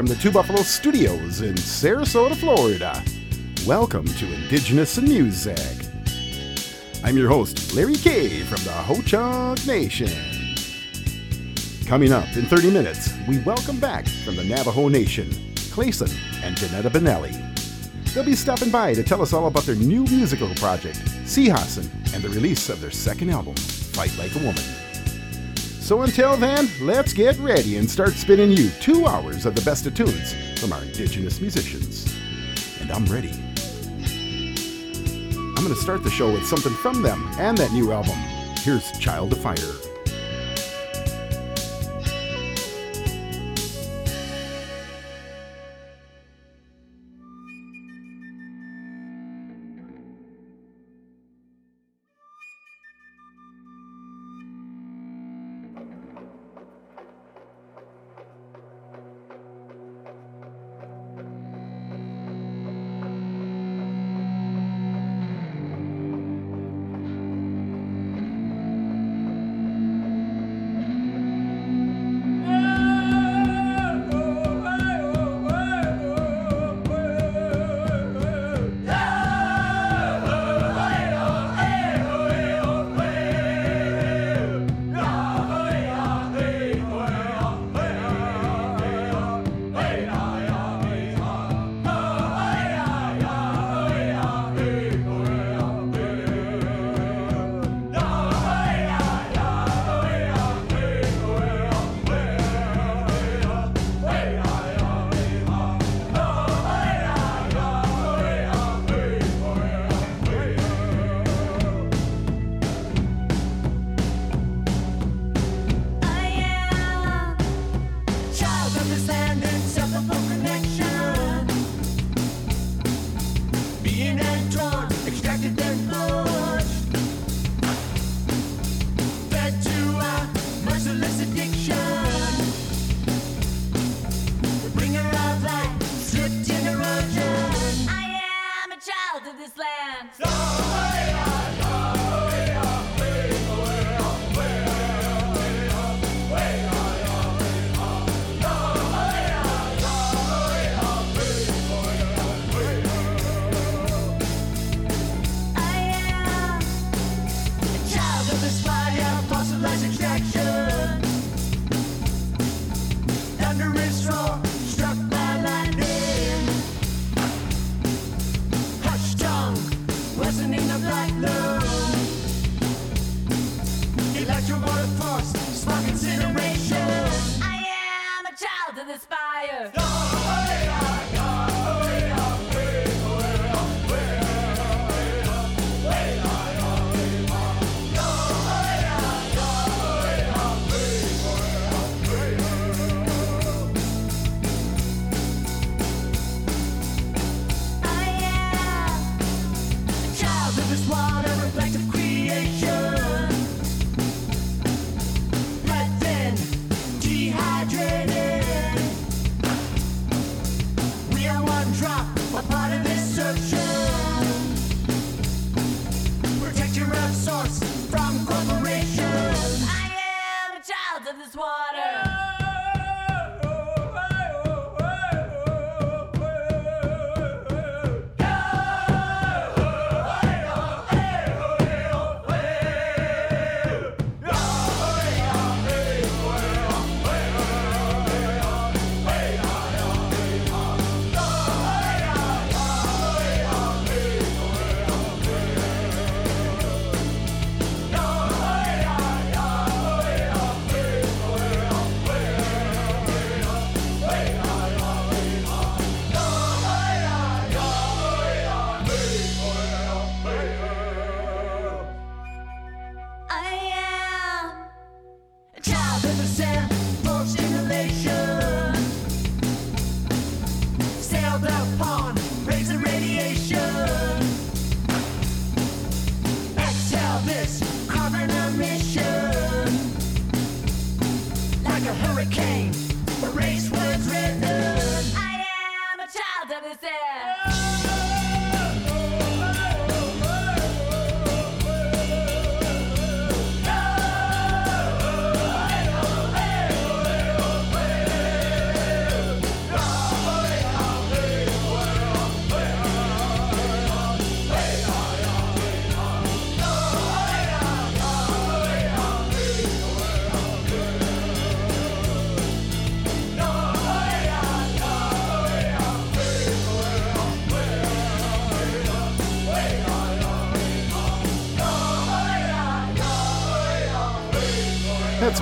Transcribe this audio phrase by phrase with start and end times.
[0.00, 3.04] from the Two Buffalo Studios in Sarasota, Florida.
[3.66, 5.58] Welcome to Indigenous in Music.
[7.04, 10.08] I'm your host, Larry K from the Ho Chunk Nation.
[11.84, 15.26] Coming up in 30 minutes, we welcome back from the Navajo Nation,
[15.68, 16.10] Clayson
[16.42, 17.34] and Jeneda Benally.
[18.14, 22.22] They'll be stopping by to tell us all about their new musical project, Sihasin, and
[22.22, 24.64] the release of their second album, Fight Like a Woman.
[25.90, 29.88] So until then, let's get ready and start spinning you two hours of the best
[29.88, 32.16] of tunes from our Indigenous musicians.
[32.80, 33.32] And I'm ready.
[35.26, 38.14] I'm going to start the show with something from them and that new album.
[38.58, 39.89] Here's Child of Fire.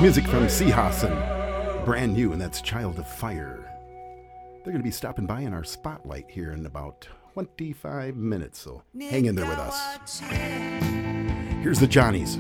[0.01, 1.85] Music from Sihasin.
[1.85, 3.69] Brand new, and that's Child of Fire.
[4.63, 8.85] They're going to be stopping by in our spotlight here in about 25 minutes, so
[8.97, 10.21] hang in there with us.
[11.63, 12.39] Here's the Johnnies.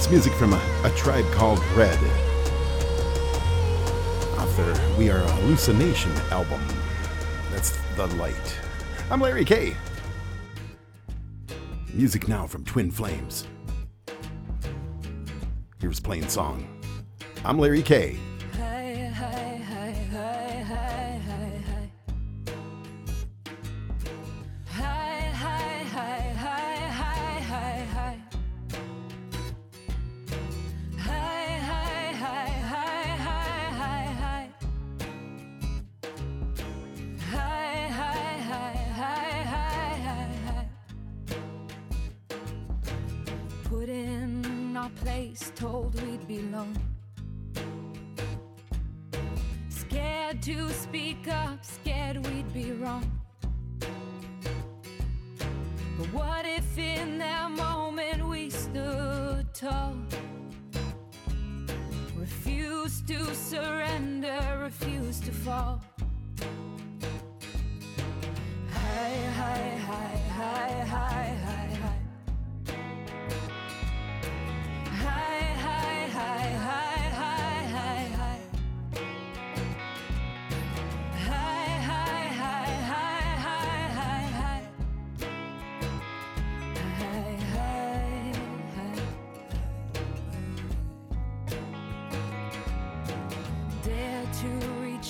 [0.00, 1.98] That's music from a, a tribe called Red.
[4.38, 6.58] Off their We Are a Halluci Nation album.
[7.50, 8.58] That's The Light.
[9.10, 9.76] I'm Larry K.
[11.92, 13.46] Music now from Twin Flames.
[15.78, 16.66] Here's Plain Song.
[17.44, 18.18] I'm Larry K.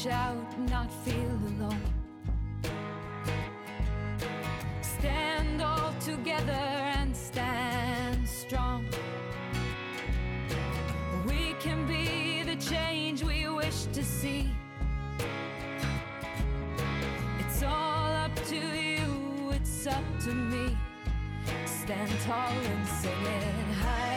[0.01, 1.83] reach out, not feel alone.
[4.81, 8.87] Stand all together and stand strong.
[11.27, 14.51] We can be the change we wish to see.
[17.39, 20.77] It's all up to you, it's up to me.
[21.67, 24.10] Stand tall and sing it high.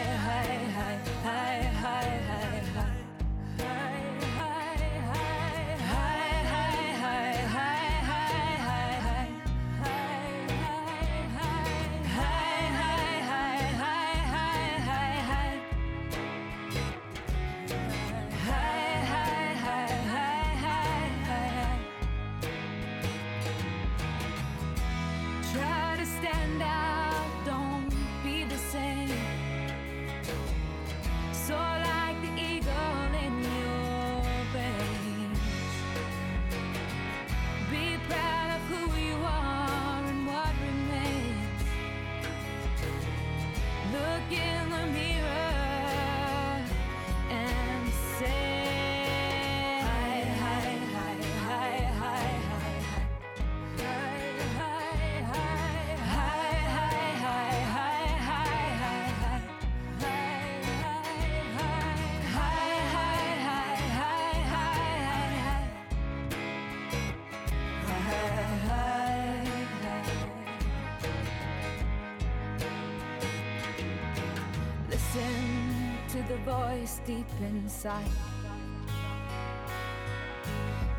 [76.84, 78.12] Voice deep inside.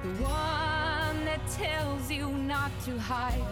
[0.03, 3.45] The one that tells you not to hide.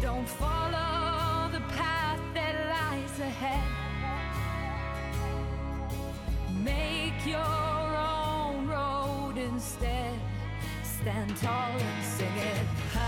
[0.00, 3.64] Don't follow the path that lies ahead.
[6.64, 10.18] Make your own road instead.
[10.82, 13.05] Stand tall and sing it.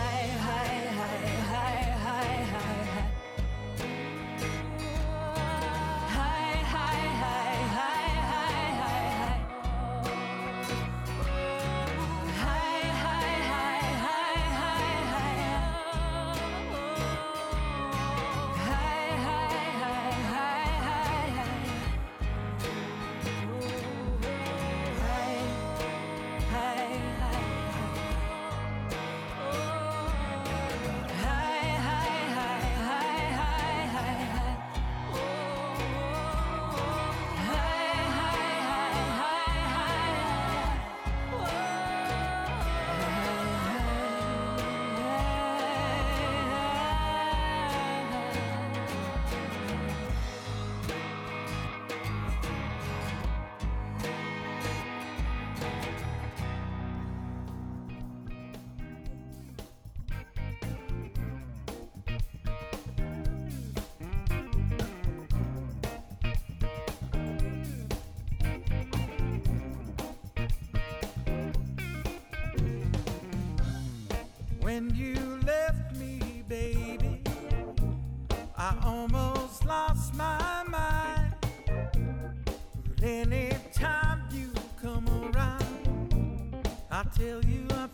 [87.80, 87.86] I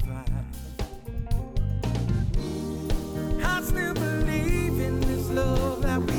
[3.62, 6.13] still believe in this love that we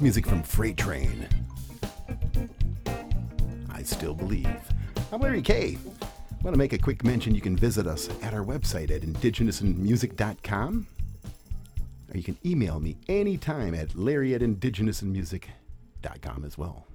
[0.00, 1.28] Music from Freight Train.
[3.70, 4.48] I still believe.
[5.12, 5.76] I'm Larry K.
[6.00, 6.06] I
[6.42, 7.34] want to make a quick mention.
[7.34, 10.86] You can visit us at our website at indigenousandmusic.com,
[12.12, 16.86] or you can email me anytime at larry at indigenousandmusic.com as well.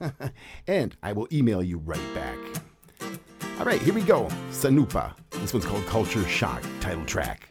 [0.66, 2.38] and I will email you right back.
[3.58, 4.28] All right, here we go.
[4.50, 5.12] Sanupa.
[5.32, 7.50] This one's called Culture Shock, title track.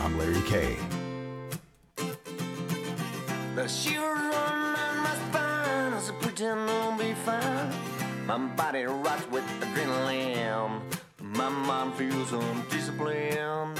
[0.00, 0.76] I'm Larry K.
[3.54, 3.68] The
[6.32, 7.70] oxygen will be fine.
[8.26, 10.80] My body rots with adrenaline.
[11.20, 13.78] My mind feels undisciplined.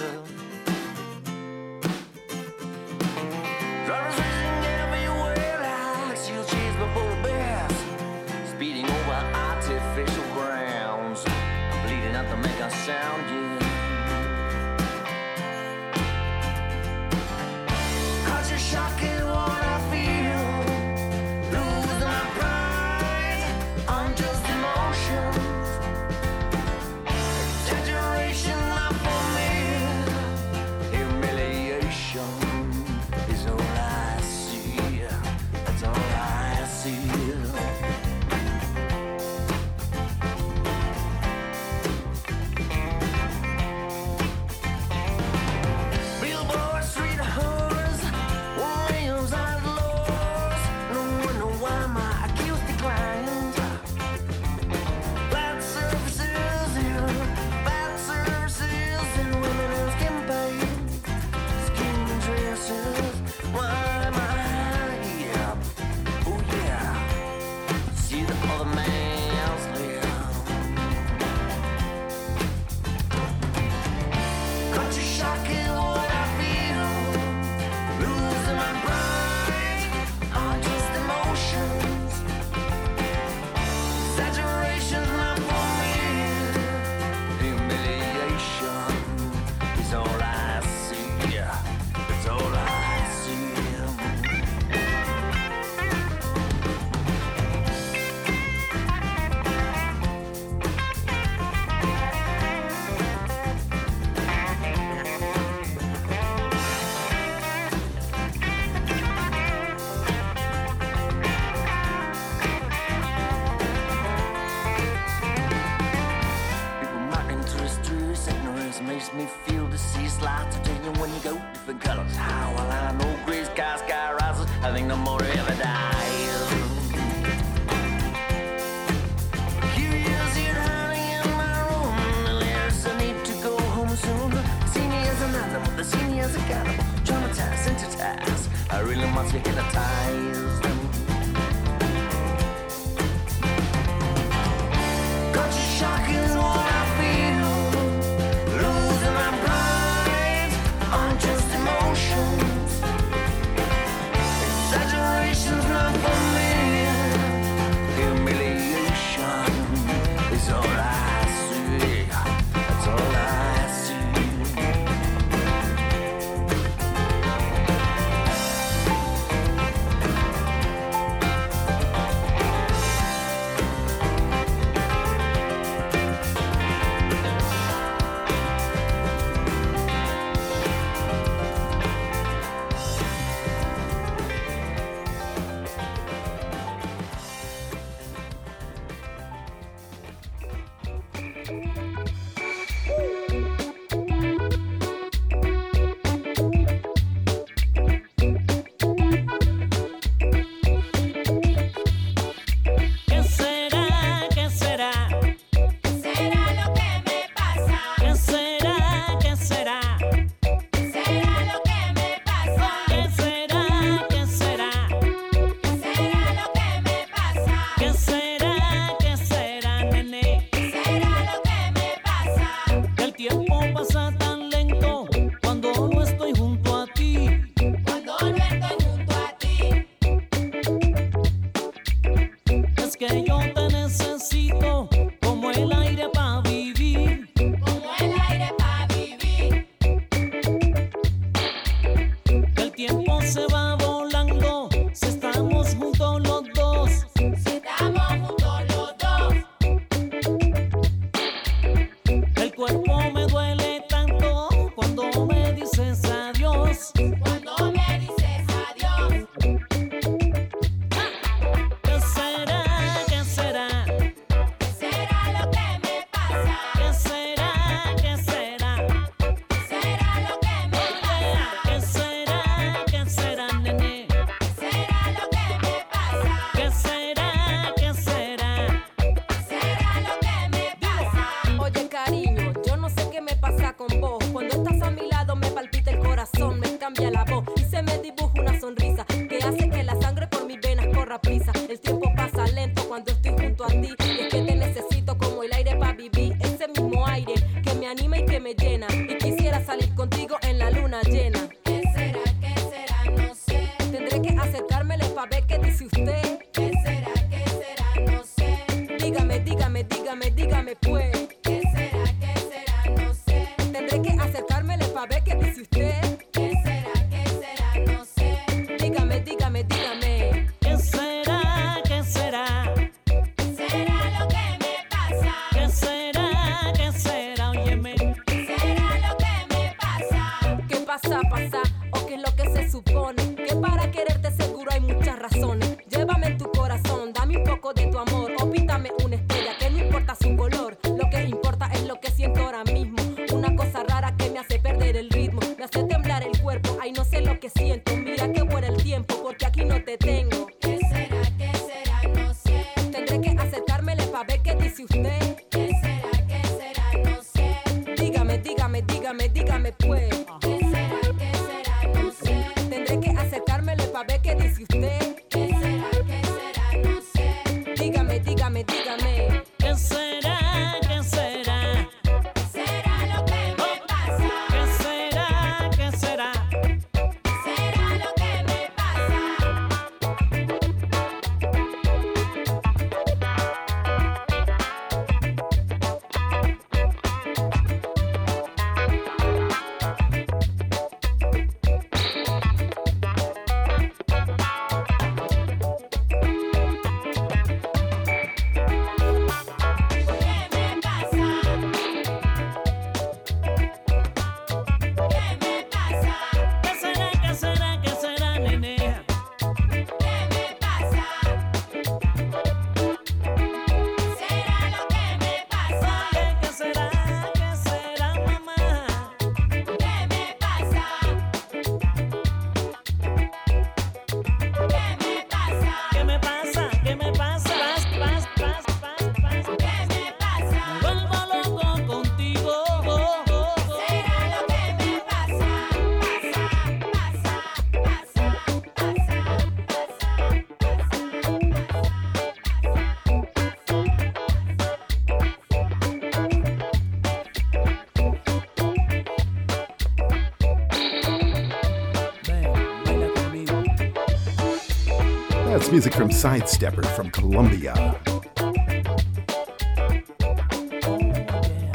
[455.72, 457.72] Music from Sidestepper from Colombia.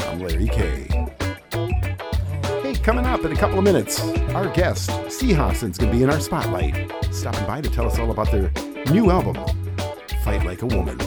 [0.07, 0.83] I'm Larry K.
[2.61, 3.99] Hey, coming up in a couple of minutes,
[4.35, 8.11] our guest, Sihasin's going to be in our spotlight, stopping by to tell us all
[8.11, 8.51] about their
[8.91, 9.35] new album,
[10.23, 10.99] Fight Like a Woman.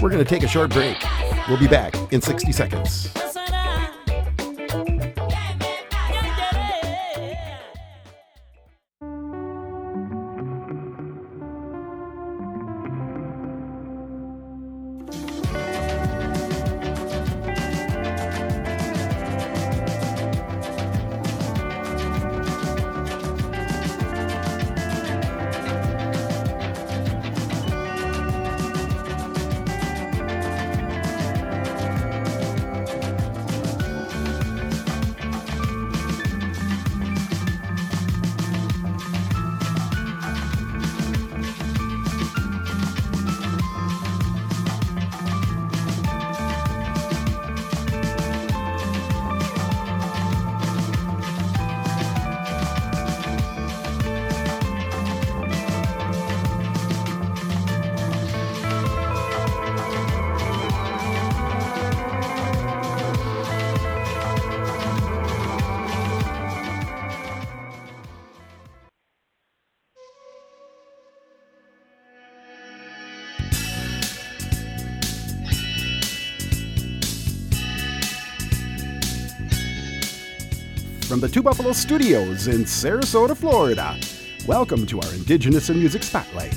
[0.00, 0.96] We're going to take a short break.
[1.46, 3.19] We'll be back in 60 seconds.
[81.40, 83.98] Two Buffalo Studios in Sarasota, Florida,
[84.46, 86.54] welcome to our Indigenous and Music Spotlight.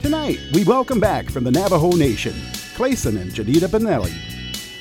[0.00, 2.32] Tonight, we welcome back from the Navajo Nation,
[2.74, 4.14] Clayson and Jeneda Benally.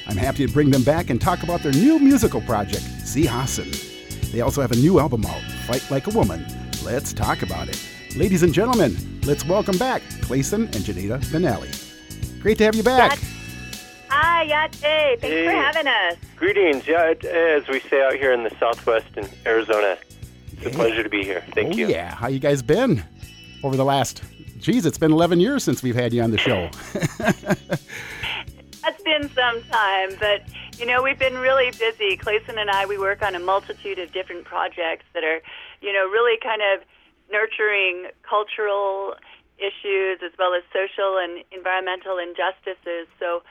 [0.07, 4.31] I'm happy to bring them back and talk about their new musical project, Sihasin.
[4.31, 6.45] They also have a new album out, Fight Like a Woman.
[6.81, 7.85] Let's talk about it.
[8.15, 8.95] Ladies and gentlemen,
[9.25, 12.41] let's welcome back Clayson and Jeneda Benally.
[12.41, 13.19] Great to have you back.
[14.07, 14.73] Hi, Yate.
[15.19, 15.45] Thanks Hey.
[15.47, 16.30] for having us.
[16.41, 16.87] Greetings.
[16.87, 19.95] Yeah, it, as we say out here in the Southwest in Arizona,
[20.53, 21.43] it's a pleasure to be here.
[21.53, 21.87] Thank oh, you.
[21.87, 22.15] yeah.
[22.15, 23.03] How you guys been
[23.63, 24.23] over the last,
[24.57, 26.67] geez, it's been 11 years since we've had you on the show.
[28.83, 30.41] It's been some time, but
[30.79, 32.17] you know we've been really busy.
[32.17, 35.39] Clayson and I we work on a multitude of different projects that are,
[35.81, 36.83] you know, really kind of
[37.31, 39.13] nurturing cultural
[39.59, 43.07] issues as well as social and environmental injustices.
[43.19, 43.43] So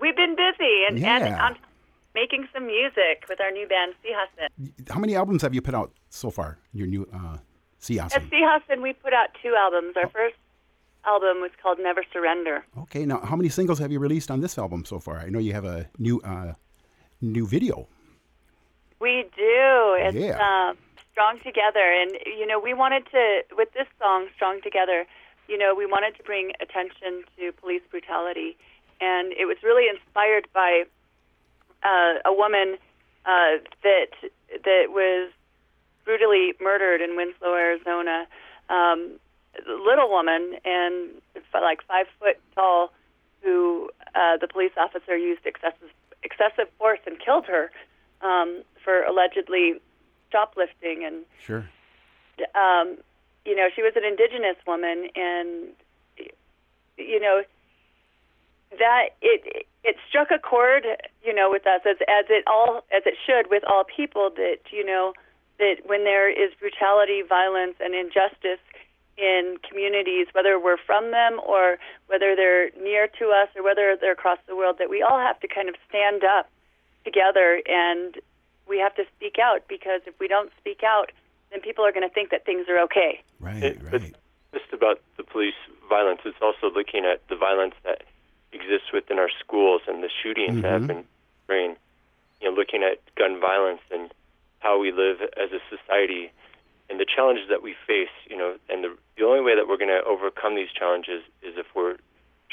[0.00, 1.44] we've been busy and, and Yeah.
[1.44, 1.56] on
[2.22, 4.48] making some music with our new band Sihasin.
[4.94, 5.90] How many albums have you put out
[6.22, 6.50] so far?
[6.72, 7.36] Your new uh,
[7.84, 8.30] See At Awesome.
[8.32, 9.92] Sihasin we put out two albums.
[10.02, 10.38] Our first
[11.04, 12.56] album was called Never Surrender.
[12.84, 15.16] Okay, now how many singles have you released on this album so far?
[15.26, 16.52] I know you have a new uh,
[17.20, 17.76] new video.
[19.06, 19.68] We do.
[20.06, 20.40] It's Yeah.
[20.48, 20.76] um,
[21.12, 21.86] Strong Together.
[22.00, 23.24] And, you know, we wanted to,
[23.60, 24.98] with this song, Strong Together,
[25.48, 28.56] you know, we wanted to bring attention to police brutality.
[29.00, 30.70] And it was really inspired by
[31.82, 32.76] uh, a woman
[33.24, 34.08] uh, that
[34.64, 35.30] that was
[36.04, 38.26] brutally murdered in Winslow, Arizona.
[38.68, 39.18] Um,
[39.66, 41.10] little woman and
[41.54, 42.92] like five foot tall,
[43.42, 45.90] who uh, the police officer used excessive
[46.22, 47.70] excessive force and killed her
[48.20, 49.80] um, for allegedly
[50.32, 51.68] shoplifting and Sure.
[52.54, 52.98] um,
[53.44, 55.68] you know, she was an indigenous woman, and
[56.98, 57.42] you know
[58.78, 60.84] that it it struck a chord,
[61.24, 64.58] you know, with us as as it all as it should with all people that
[64.72, 65.12] you know
[65.58, 68.60] that when there is brutality, violence, and injustice
[69.16, 74.12] in communities, whether we're from them or whether they're near to us or whether they're
[74.12, 76.50] across the world, that we all have to kind of stand up
[77.04, 78.20] together and
[78.68, 81.10] we have to speak out because if we don't speak out,
[81.50, 83.22] then people are going to think that things are okay.
[83.40, 83.94] Right, It- right.
[83.94, 84.16] It's
[84.52, 85.54] just about the police
[85.88, 86.20] violence.
[86.24, 88.02] It's also looking at the violence that
[88.52, 90.86] exists within our schools and the shootings that have mm-hmm.
[90.86, 91.04] been
[91.44, 91.76] occurring.
[92.40, 94.12] You know, looking at gun violence and
[94.60, 96.30] how we live as a society
[96.90, 98.12] and the challenges that we face.
[98.28, 101.54] You know, and the the only way that we're going to overcome these challenges is
[101.56, 101.96] if we're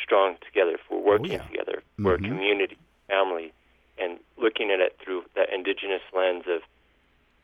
[0.01, 1.47] strong together, if we're oh, working yeah.
[1.47, 2.33] together, if we're a mm-hmm.
[2.33, 2.77] community,
[3.07, 3.51] family,
[3.97, 6.61] and looking at it through that indigenous lens of,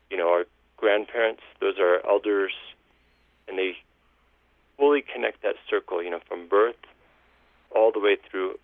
[0.10, 0.46] you know, our
[0.78, 2.54] grandparents, those are our elders,
[3.48, 3.78] and they
[4.78, 6.76] fully connect that circle, you know, from birth
[7.72, 8.58] all the way through,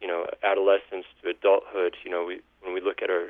[0.00, 1.96] you know, adolescence to adulthood.
[2.04, 3.28] You know, we when we look at our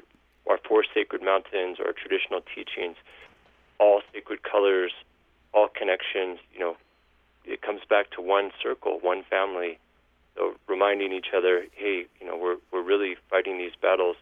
[0.49, 2.97] our four sacred mountains, our traditional teachings,
[3.79, 4.93] all sacred colors,
[5.53, 6.77] all connections, you know,
[7.45, 9.79] it comes back to one circle, one family.
[10.37, 14.17] So reminding each other, hey, you know, we're we're really fighting these battles.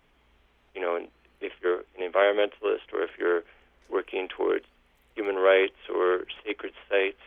[0.74, 1.09] You know, and
[1.40, 3.42] if you're an environmentalist or if you're
[3.90, 4.64] working towards
[5.14, 7.20] human rights or sacred sites,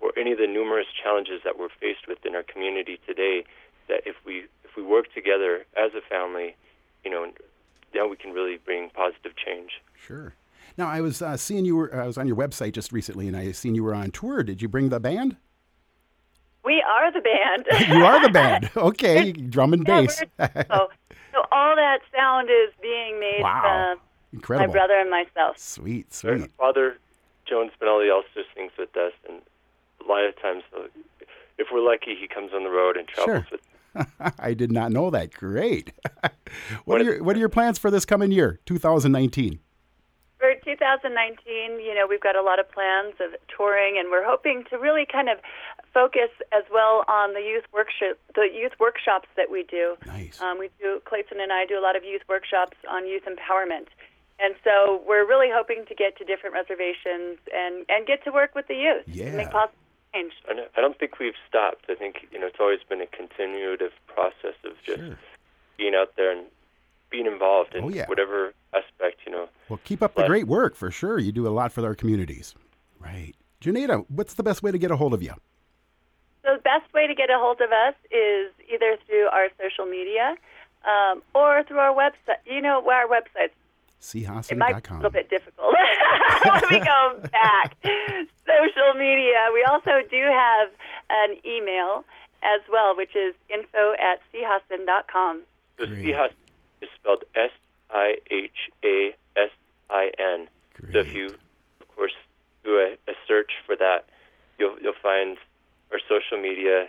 [0.00, 3.44] or any of the numerous challenges that we're faced with in our community today,
[3.88, 6.54] that if we if we work together as a family,
[7.04, 7.30] you know,
[7.94, 9.80] then we can really bring positive change.
[9.94, 10.34] Sure.
[10.76, 13.36] Now, I was uh, seeing you were, I was on your website just recently and
[13.36, 14.42] I seen you were on tour.
[14.44, 15.36] Did you bring the band?
[16.64, 17.88] We are the band.
[17.88, 18.70] you are the band.
[18.76, 19.32] Okay.
[19.32, 20.22] Drum and Yeah, bass.
[20.38, 20.88] we're- so,
[21.32, 23.94] so all that sound is being made Wow.
[23.96, 24.00] from
[24.34, 24.66] Incredible.
[24.68, 25.58] my brother and myself.
[25.58, 26.50] Sweet, Our sweet.
[26.58, 26.98] Father
[27.48, 29.40] Jones Benally also sings with us, and
[30.04, 30.62] a lot of times,
[31.58, 33.58] if we're lucky, he comes on the road and travels Sure.
[33.96, 34.12] with.
[34.38, 35.32] I did not know that.
[35.32, 35.92] Great.
[36.22, 36.32] what
[36.84, 39.58] What are your What are your plans for this coming year, 2019?
[40.38, 44.62] For 2019, you know, we've got a lot of plans of touring, and we're hoping
[44.70, 45.38] to really kind of
[45.92, 49.96] focus as well on the youth workshop, the youth workshops that we do.
[50.06, 50.40] Nice.
[50.40, 53.88] Um, we do Clayson and I do a lot of youth workshops on youth empowerment,
[54.38, 58.54] and so we're really hoping to get to different reservations and and get to work
[58.54, 59.34] with the youth Yeah.
[60.14, 60.68] To make change.
[60.76, 61.84] I don't- think we've stopped.
[61.88, 65.18] I think you know it's always been a continuative process of just Sure.
[65.76, 66.46] being out there and
[67.10, 68.06] being involved in Oh, yeah.
[68.06, 69.20] whatever aspect.
[69.26, 71.18] You know, Well, keep up the great work for sure.
[71.18, 72.54] You do a lot for our communities.
[72.98, 73.34] Right.
[73.60, 75.34] Jeneda, what's the best way to get a hold of you?
[76.44, 79.86] So the best way to get a hold of us is either through our social
[79.86, 80.36] media
[80.84, 82.38] um, or through our website.
[82.46, 83.54] You know, our website's
[84.14, 85.12] It might be a little sihasin.com.
[85.12, 85.74] bit difficult.
[86.44, 87.76] when we go back,
[88.48, 89.48] social media.
[89.52, 90.68] We also do have
[91.10, 92.04] an email
[92.42, 94.20] as well, which is info at
[95.12, 95.42] com.
[95.78, 96.32] the Great.
[96.80, 97.50] Is spelled S
[97.90, 98.50] I H
[98.84, 99.50] A S
[99.90, 100.48] I N.
[100.92, 101.26] So if you,
[101.80, 102.12] of course,
[102.64, 104.06] do a, a search for that,
[104.58, 105.36] you'll you'll find
[105.90, 106.88] our social media.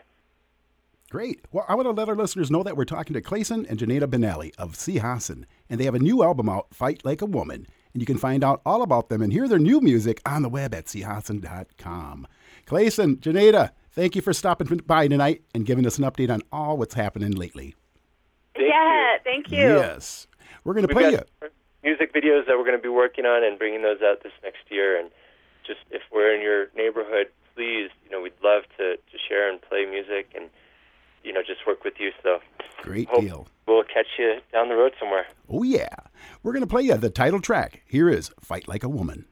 [1.09, 1.43] Great.
[1.51, 4.03] Well, I want to let our listeners know that we're talking to Clayson and Jeneda
[4.03, 7.65] Benally of Sihasin, and they have a new album out, Fight Like a Woman.
[7.99, 10.47] And you can find out all about them and hear their new music on the
[10.47, 12.27] web at sihasin.com.
[12.65, 16.77] Clayson, Jeneda, thank you for stopping by tonight and giving us an update on all
[16.77, 17.75] what's happening lately.
[18.55, 19.19] Thank yeah, you.
[19.25, 19.57] thank you.
[19.57, 20.27] Yes.
[20.63, 21.49] We're going to play you.
[21.83, 24.61] music videos that we're going to be working on and bringing those out this next
[24.69, 24.97] year.
[24.97, 25.09] And
[25.67, 29.61] just if we're in your neighborhood, please, you know, we'd love to, to share and
[29.61, 30.49] play music and,
[31.23, 32.11] you know, just work with you.
[32.23, 32.39] So
[32.81, 33.47] Great deal.
[33.67, 35.25] we'll catch you down the road somewhere.
[35.49, 35.89] Oh, yeah.
[36.43, 37.81] We're going to play you the title track.
[37.85, 39.25] Here is Fight Like a Woman.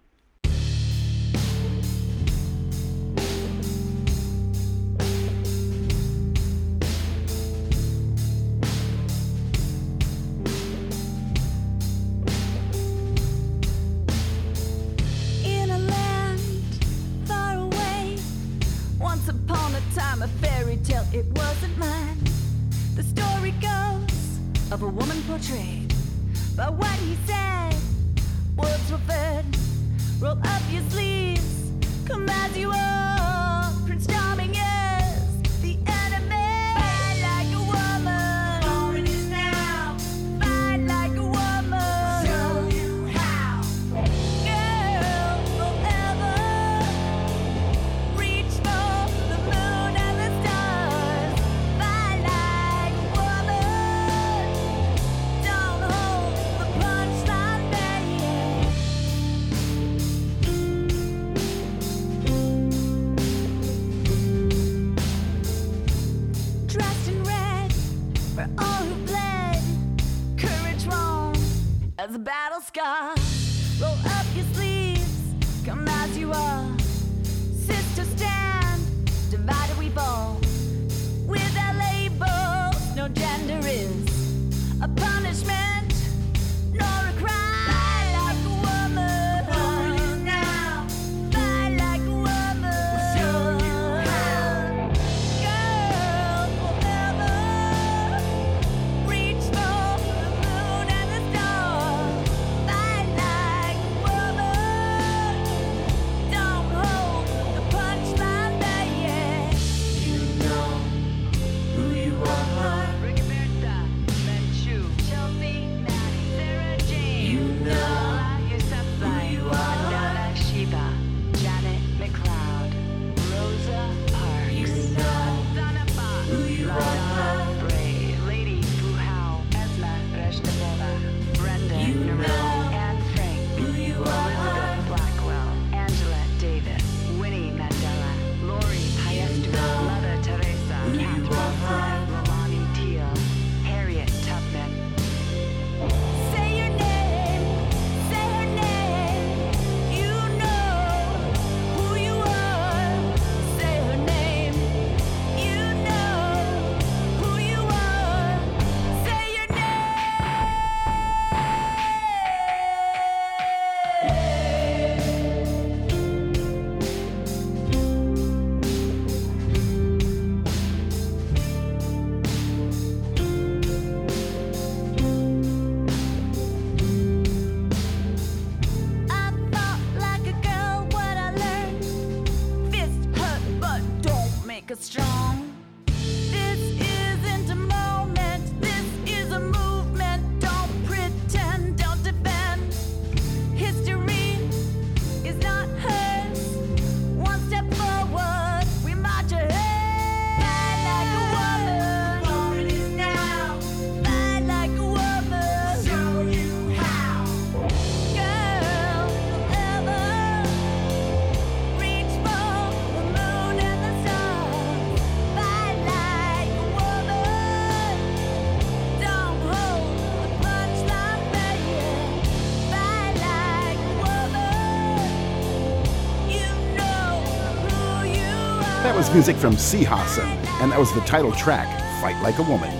[229.17, 230.27] music from Sihasin,
[230.61, 231.65] and that was the title track,
[232.01, 232.71] Fight Like a Woman.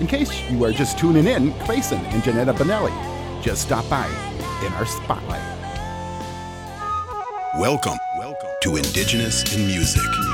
[0.00, 2.90] In case you are just tuning in, Clayson and Jeneda Benally
[3.40, 4.08] just stop by
[4.66, 5.40] in our spotlight.
[7.60, 10.25] Welcome, welcome to Indigenous in Music.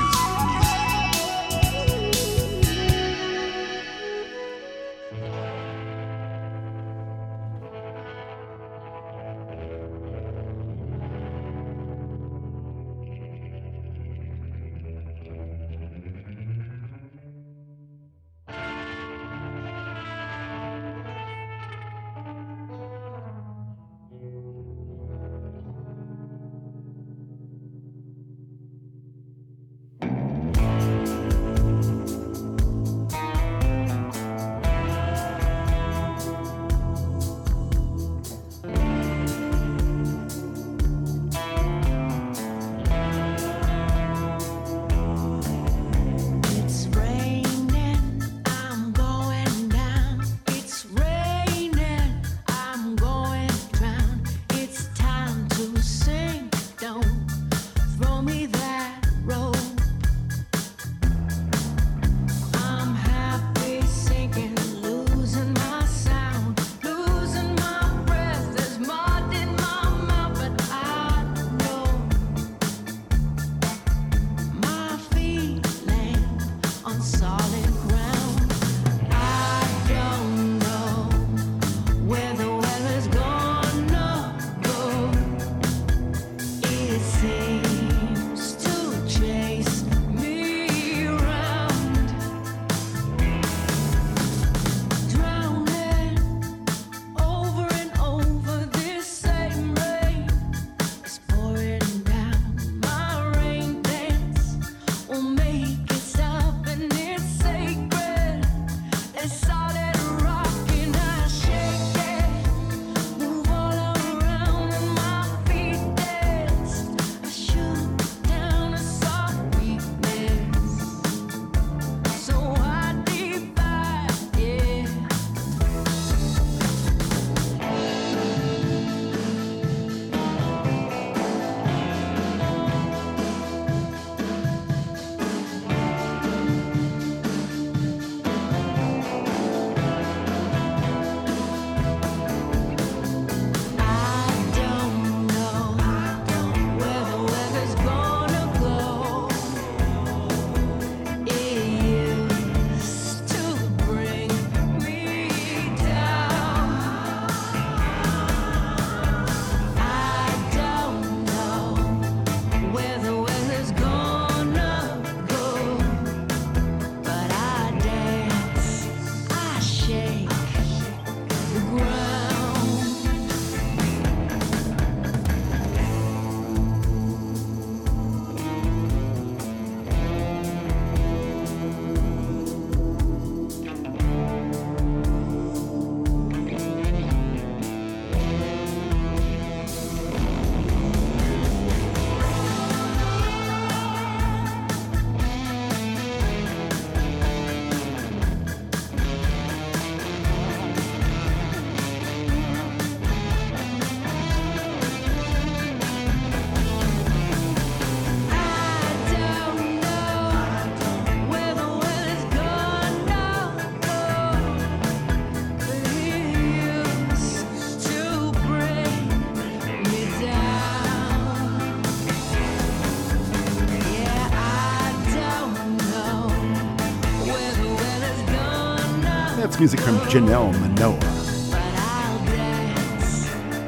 [229.63, 230.99] music from Janelle Manoa.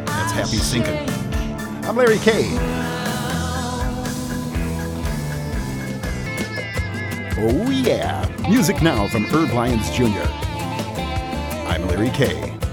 [0.05, 1.07] That's Happy Sinking.
[1.85, 2.49] I'm Larry K.
[7.37, 10.27] Oh yeah, music now from Herb Lyons Jr.
[11.65, 12.64] I'm Larry K.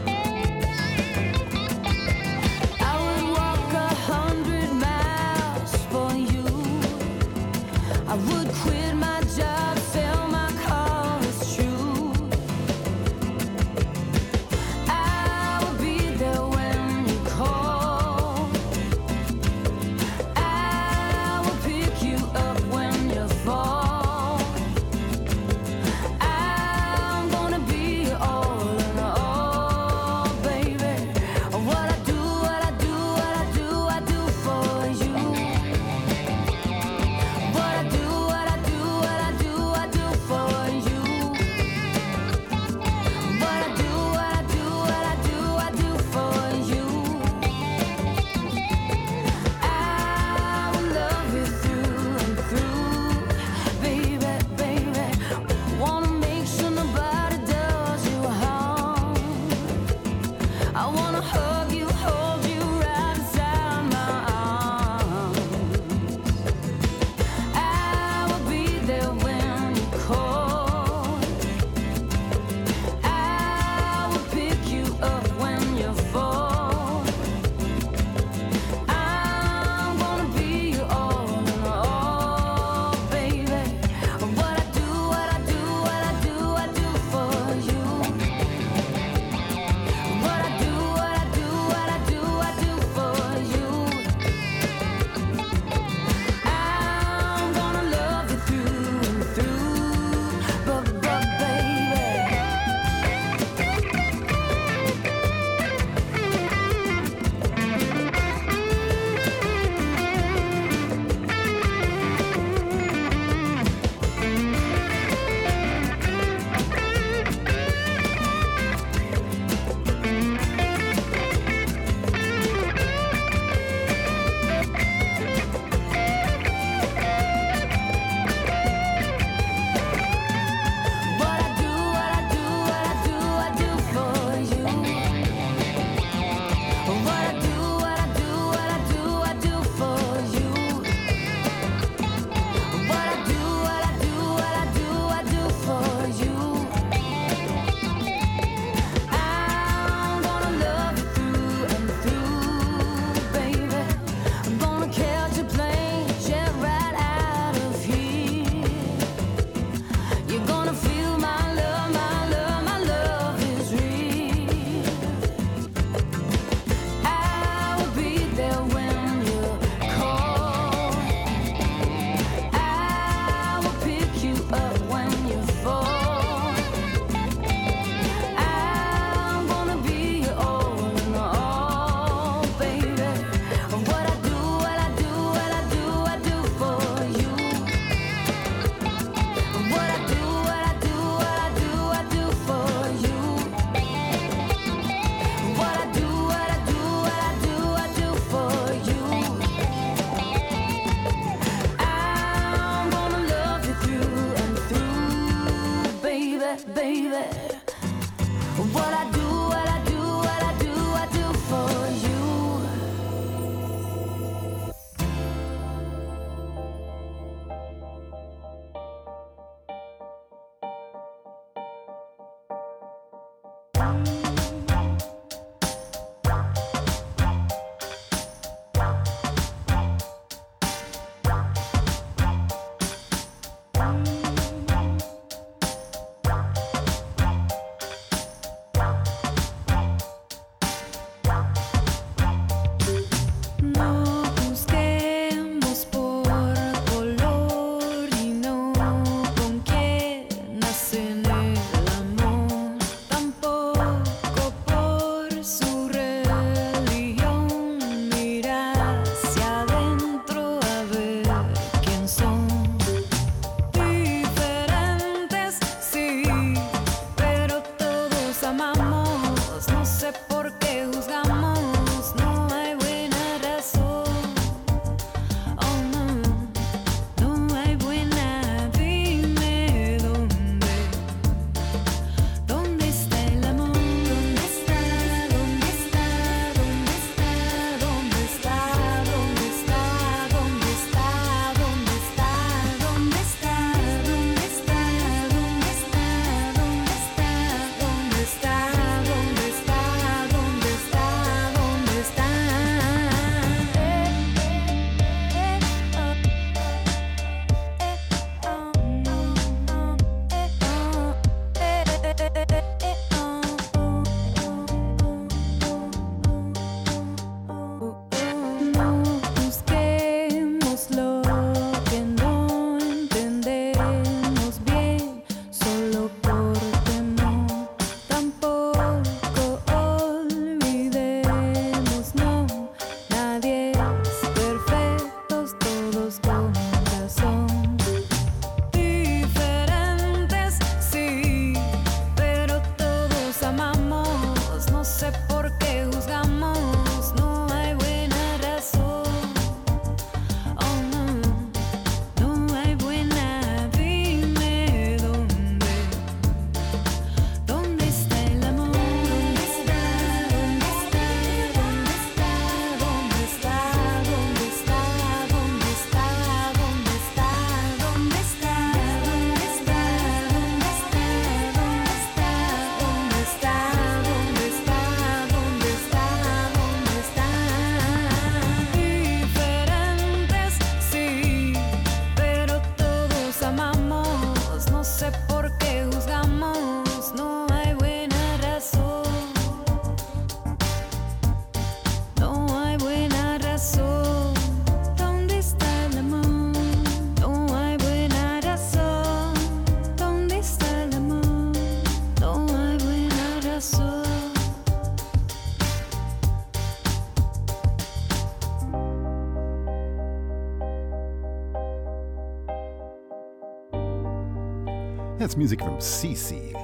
[415.32, 416.54] That's music from CC.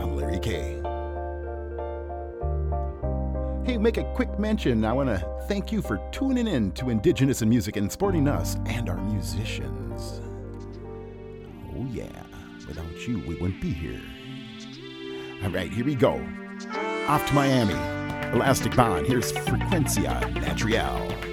[0.00, 0.80] I'm Larry K.
[3.66, 4.84] Hey, make a quick mention.
[4.84, 8.56] I want to thank you for tuning in to Indigenous in Music and supporting us
[8.66, 10.20] and our musicians.
[11.74, 12.06] Oh, yeah.
[12.68, 14.00] Without you, we wouldn't be here.
[15.42, 16.24] All right, here we go.
[17.08, 17.74] Off to Miami.
[18.32, 19.08] Elastic Bond.
[19.08, 21.31] Here's Frecuencia Natural.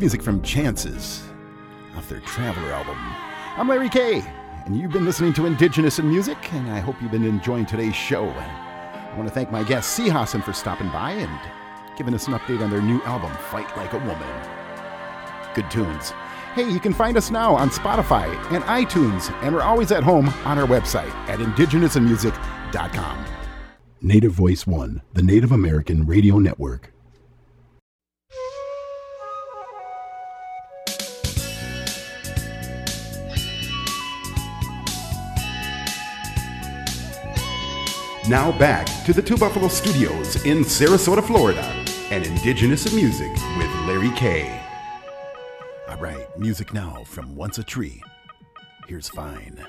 [0.00, 1.24] Music from Chances
[1.96, 2.96] off their Traveler album.
[3.56, 4.22] I'm Larry K,
[4.64, 7.96] and you've been listening to Indigenous in Music, and I hope you've been enjoying today's
[7.96, 8.28] show.
[8.28, 11.40] I want to thank my guest, Sihasin, for stopping by and
[11.96, 14.48] giving us an update on their new album, Fight Like a Woman.
[15.54, 16.10] Good tunes.
[16.54, 20.28] Hey, you can find us now on Spotify and iTunes, and we're always at home
[20.44, 23.24] on our website at indigenousinmusic.com.
[24.00, 26.77] Native Voice One, the Native American Radio Network.
[38.28, 41.64] Now back to the Two Buffalo Studios in Sarasota, Florida,
[42.10, 44.60] and Indigenous in Music with Larry K.
[45.88, 48.02] All right, music now from Once a Tree.
[48.86, 49.64] Here's Fine.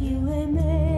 [0.00, 0.93] 以为没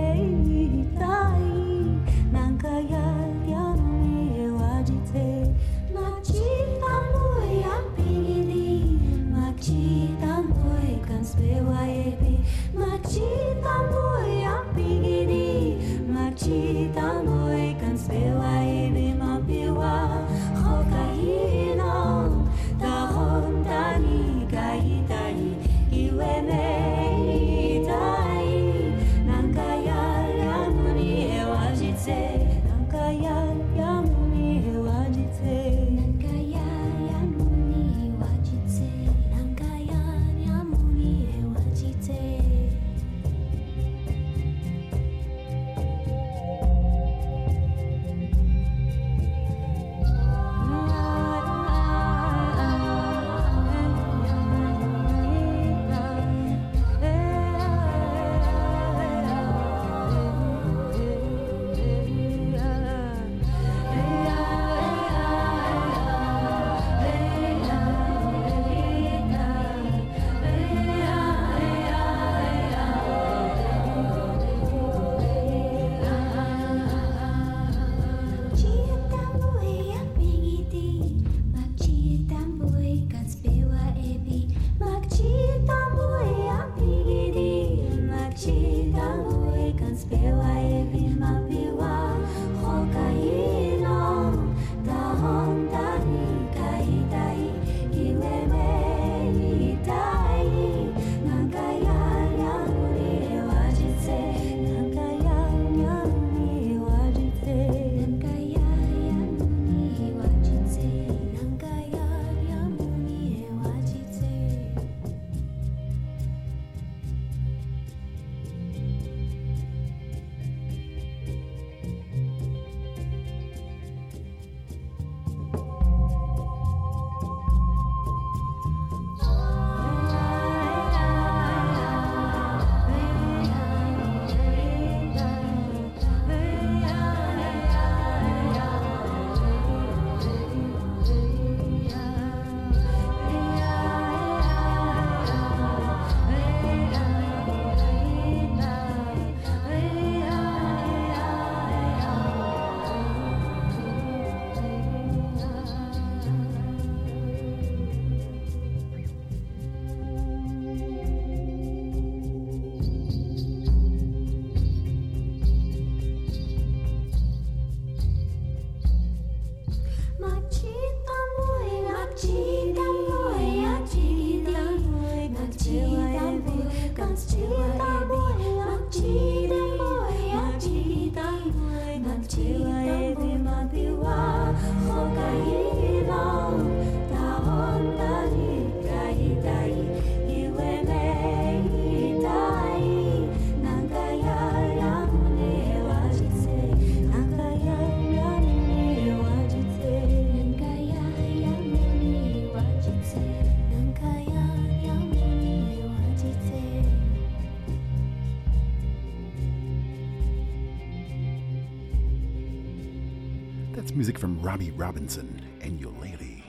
[215.79, 216.45] Ukulele.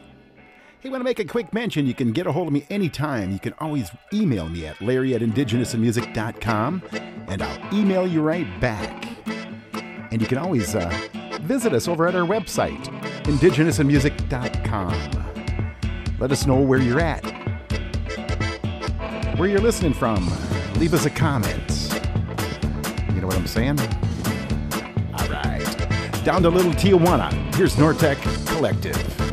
[0.80, 1.88] Hey, want to make a quick mention?
[1.88, 3.32] You can get a hold of me anytime.
[3.32, 6.84] You can always email me at larry at indigenousinmusic.com
[7.28, 9.08] and I'll email you right back.
[10.12, 10.92] And you can always uh,
[11.42, 12.84] visit us over at our website,
[13.24, 16.16] indigenousinmusic.com.
[16.20, 17.26] Let us know where you're at,
[19.38, 20.32] where you're listening from.
[20.76, 21.94] Leave us a comment.
[23.14, 23.80] You know what I'm saying?
[23.80, 26.22] All right.
[26.24, 27.34] Down to Little Tijuana.
[27.56, 28.18] Here's Nortec
[28.58, 29.27] Collective.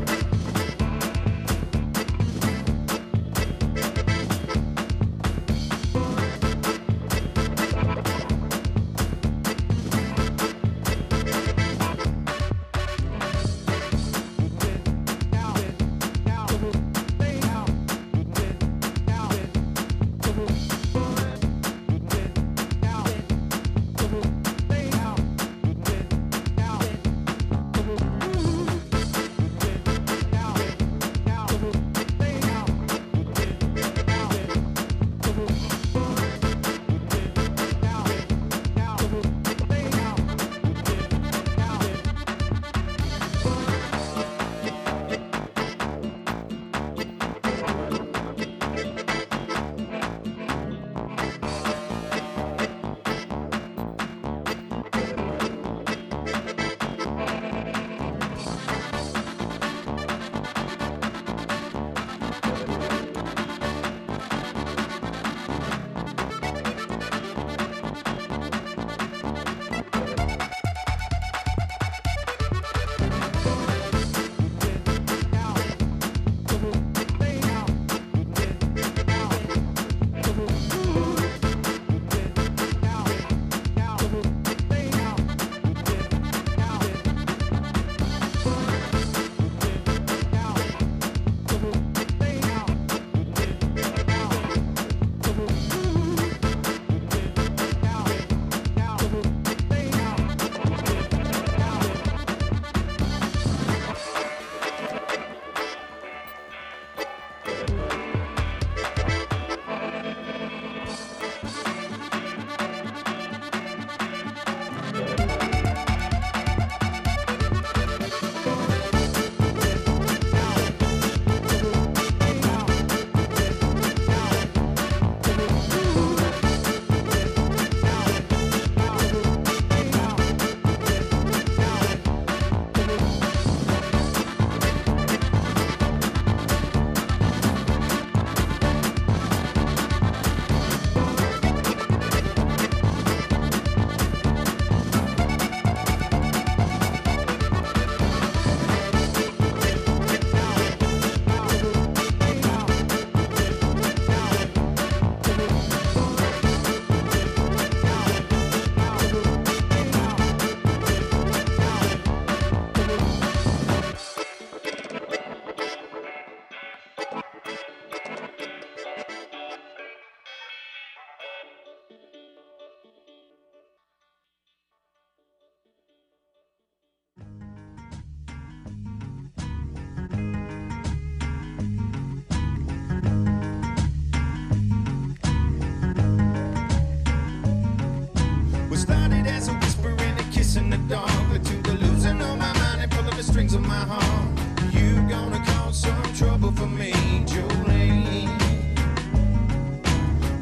[190.56, 193.62] In the dark, but to the losing of my mind and pulling the strings of
[193.62, 194.38] my heart.
[194.72, 196.92] You gonna cause some trouble for me,
[197.26, 198.28] Jolene.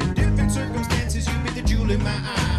[0.00, 2.51] In different circumstances, you be the jewel in my eye,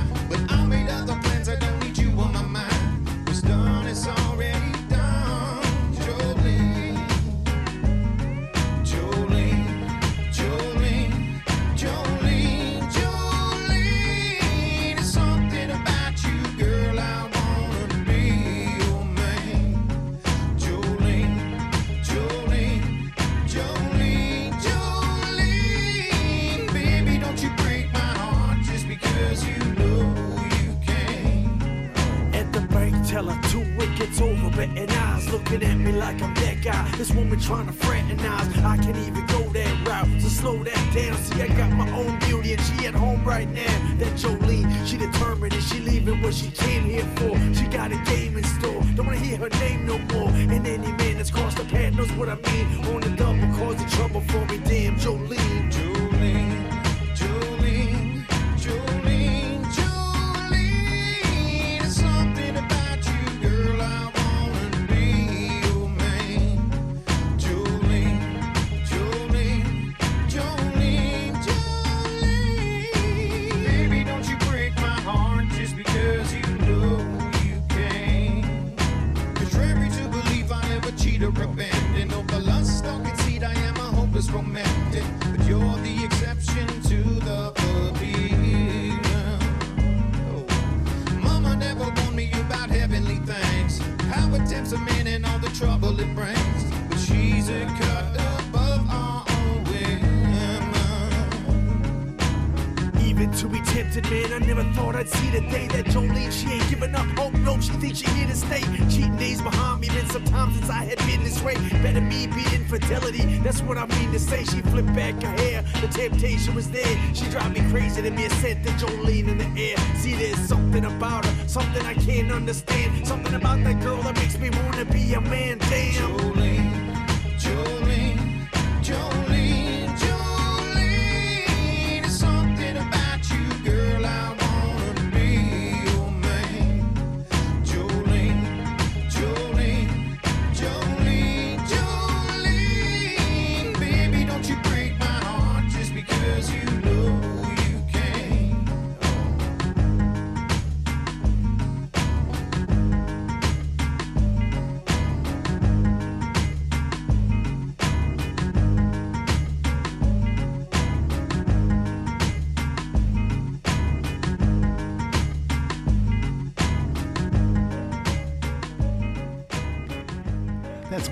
[36.03, 36.97] like I'm that guy.
[36.97, 40.21] This woman trying to fraternize, I can't even go that route.
[40.21, 41.15] So slow that down.
[41.23, 43.77] See, I got my own beauty and she at home right now.
[43.99, 47.34] That Jolene, she determined and she leaving what she came here for.
[47.55, 48.81] She got a game in store.
[48.95, 50.30] Don't wanna hear her name no more.
[50.30, 52.65] And any man that's crossed the path knows what I mean.
[52.93, 54.57] On the double, causing trouble for me.
[54.57, 55.71] Damn, Jolene.
[55.71, 56.52] Jolene,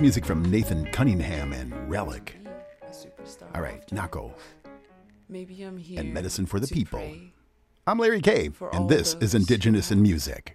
[0.02, 2.36] music from Nathan Cunningham and Relic.
[3.54, 4.32] All right, Nahko
[5.28, 6.00] Maybe I'm here.
[6.00, 7.08] and Medicine for the People.
[7.86, 10.51] I'm Larry K, For and this is Indigenous in Music.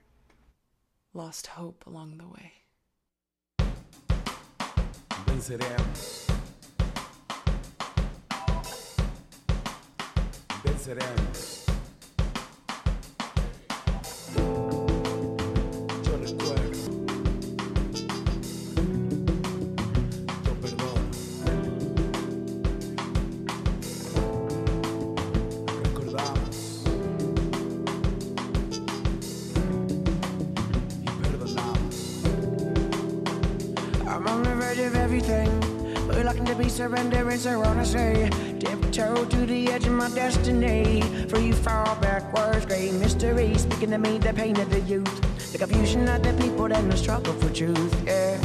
[35.18, 36.08] Everything.
[36.08, 38.30] Reluctant to be surrendering, say,
[38.60, 41.02] tiptoe to the edge of my destiny.
[41.28, 43.58] Free fall backwards, great mystery.
[43.58, 46.98] Speaking to me, the pain of the youth, the confusion of the people, and the
[46.98, 47.96] struggle for truth.
[48.06, 48.38] Yeah.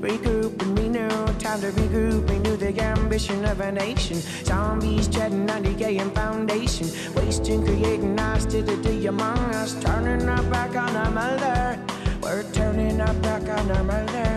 [0.00, 4.16] Regrouping me new, time to regroup, renew the ambition of a nation.
[4.44, 9.74] Zombies treading on decaying foundation, wasting, creating hostility among us.
[9.82, 11.78] Turning our back on our mother,
[12.22, 14.31] we're turning our back on our mother.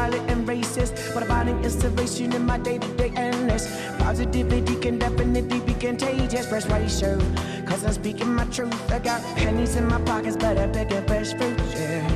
[0.00, 0.92] Violent, and racist.
[1.14, 3.64] But finding inspiration in my day-to-day endless.
[3.98, 6.46] Positivity can definitely be contagious.
[6.46, 7.20] Persuasive,
[7.68, 8.78] cause I'm speaking my truth.
[8.90, 12.08] I got pennies in my pockets, but I'm picking fresh fruits, yeah.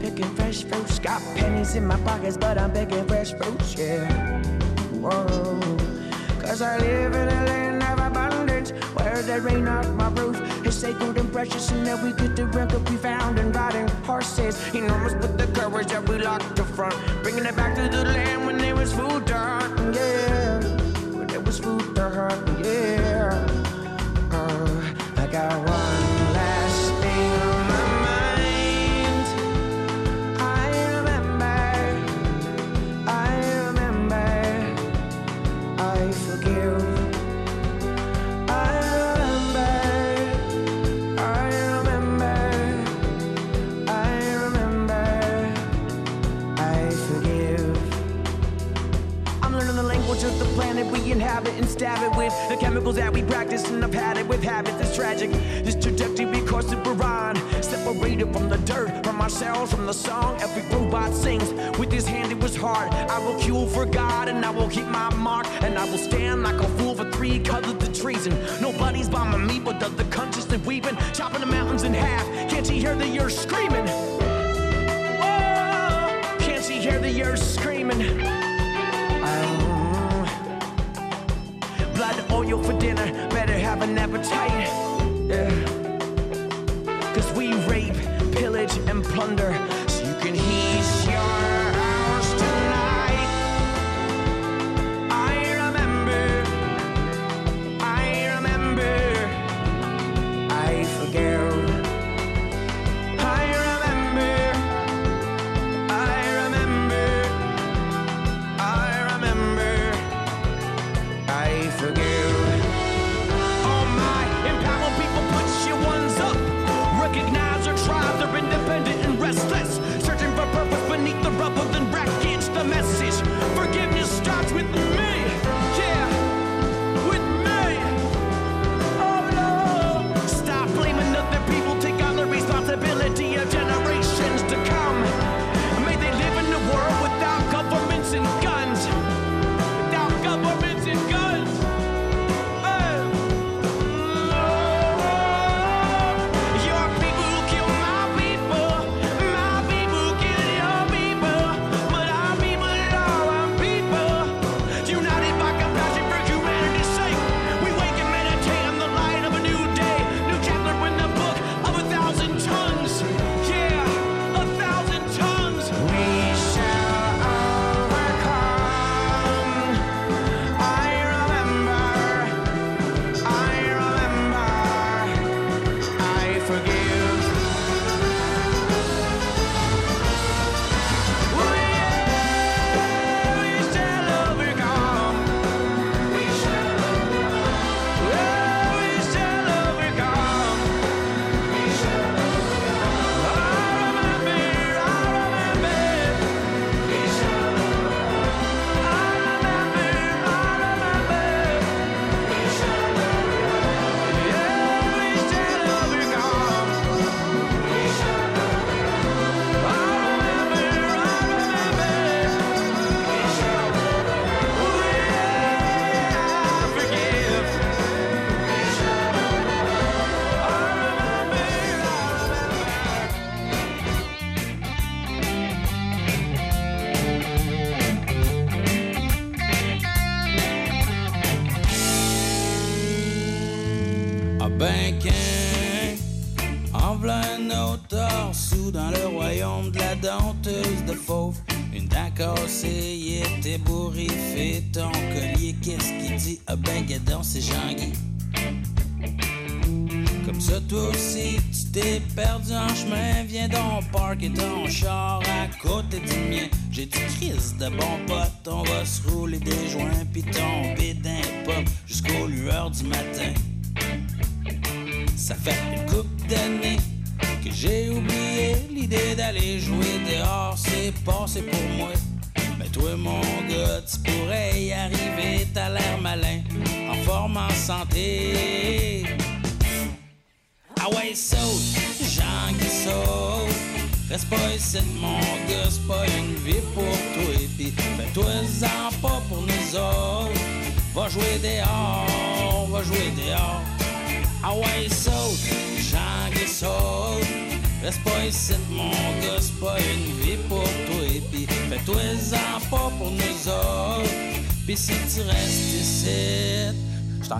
[0.00, 0.98] Picking fresh fruits.
[0.98, 4.42] Got pennies in my pockets, but I'm picking fresh fruits, yeah.
[5.02, 5.60] Whoa.
[6.42, 10.31] Cause I live in a land of abundance where there ain't not my roof is
[10.82, 14.56] sacred and precious, and that we get the rank we found in riding horses.
[14.74, 18.44] Enormous with the courage that we locked the front, bringing it back to the land
[18.46, 20.58] when there was food to hunt, yeah.
[21.16, 23.46] When there was food to hunt, yeah.
[24.32, 25.91] Uh, I got one
[51.32, 54.26] we inhabit and stab it with the chemicals that we practice and I've had it
[54.28, 54.76] with habits.
[54.80, 55.30] It's tragic.
[55.64, 60.38] This trajectory because we're on, separated from the dirt, from ourselves, from the song.
[60.42, 62.32] Every robot sings with his hand.
[62.32, 62.92] It was hard.
[62.92, 66.42] I will queue for God and I will keep my mark and I will stand
[66.42, 68.36] like a fool for three of the treason.
[68.60, 70.84] Nobody's bombing me, but the conscious that we've
[71.14, 72.26] chopping the mountains in half.
[72.50, 73.86] Can't you hear the earth screaming?
[75.16, 76.36] Whoa!
[76.40, 78.51] Can't you hear the earth screaming?
[82.32, 84.68] Oil for dinner, better have an appetite.
[85.28, 85.81] Yeah.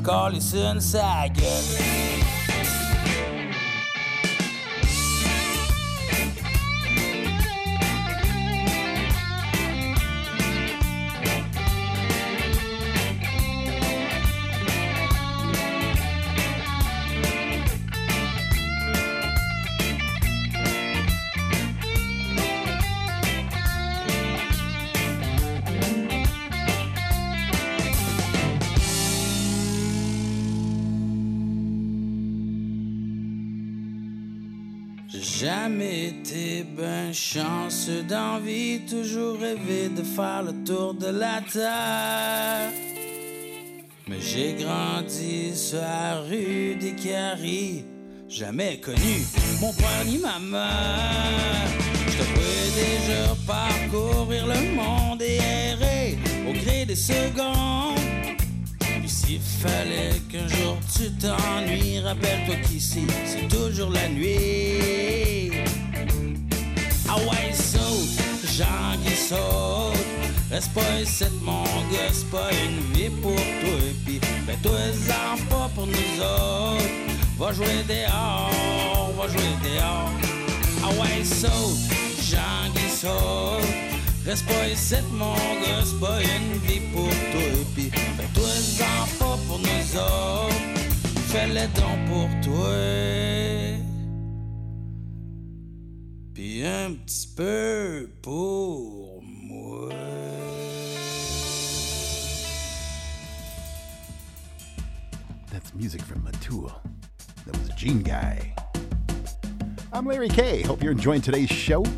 [0.03, 0.41] J't'en encore les
[44.43, 47.85] j'ai grandi sur la rue des Caries,
[48.29, 49.25] jamais connu
[49.61, 51.69] mon père ni ma mère.
[52.09, 57.99] Je devrais déjà parcourir le monde et errer au gré des secondes.
[58.81, 65.53] Puis s'il fallait qu'un jour tu t'ennuies, rappelle-toi qu'ici c'est toujours la nuit.
[67.09, 68.13] Ah ouais, saute.
[70.53, 73.81] Reste pas ici, mon gars, c'est pas une vie pour toi.
[74.05, 76.85] Puis fais-toi-en pas pour nous autres.
[77.39, 80.13] Va jouer dehors, va jouer dehors.
[80.85, 81.79] Ah ouais, saute,
[82.21, 83.65] Jean qui saute.
[84.27, 87.65] Reste pas ici, mon gars, c'est pas une vie pour toi.
[87.75, 90.55] Puis fais-toi-en pas pour nous autres.
[91.29, 92.75] Fais-le donc pour toi.
[96.35, 99.02] Puis un petit peu pour
[105.75, 106.71] Music from Matiu.
[107.47, 108.55] That was Gene Guy.
[109.93, 110.63] I'm Larry K.
[110.63, 111.83] Hope you're enjoying today's show.
[111.85, 111.91] You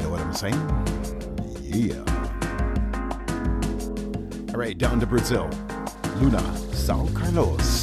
[0.00, 0.54] know what I'm saying?
[1.60, 2.02] Yeah.
[4.52, 5.48] All right, down to Brazil.
[6.18, 6.42] Luna,
[6.72, 7.81] São Carlos.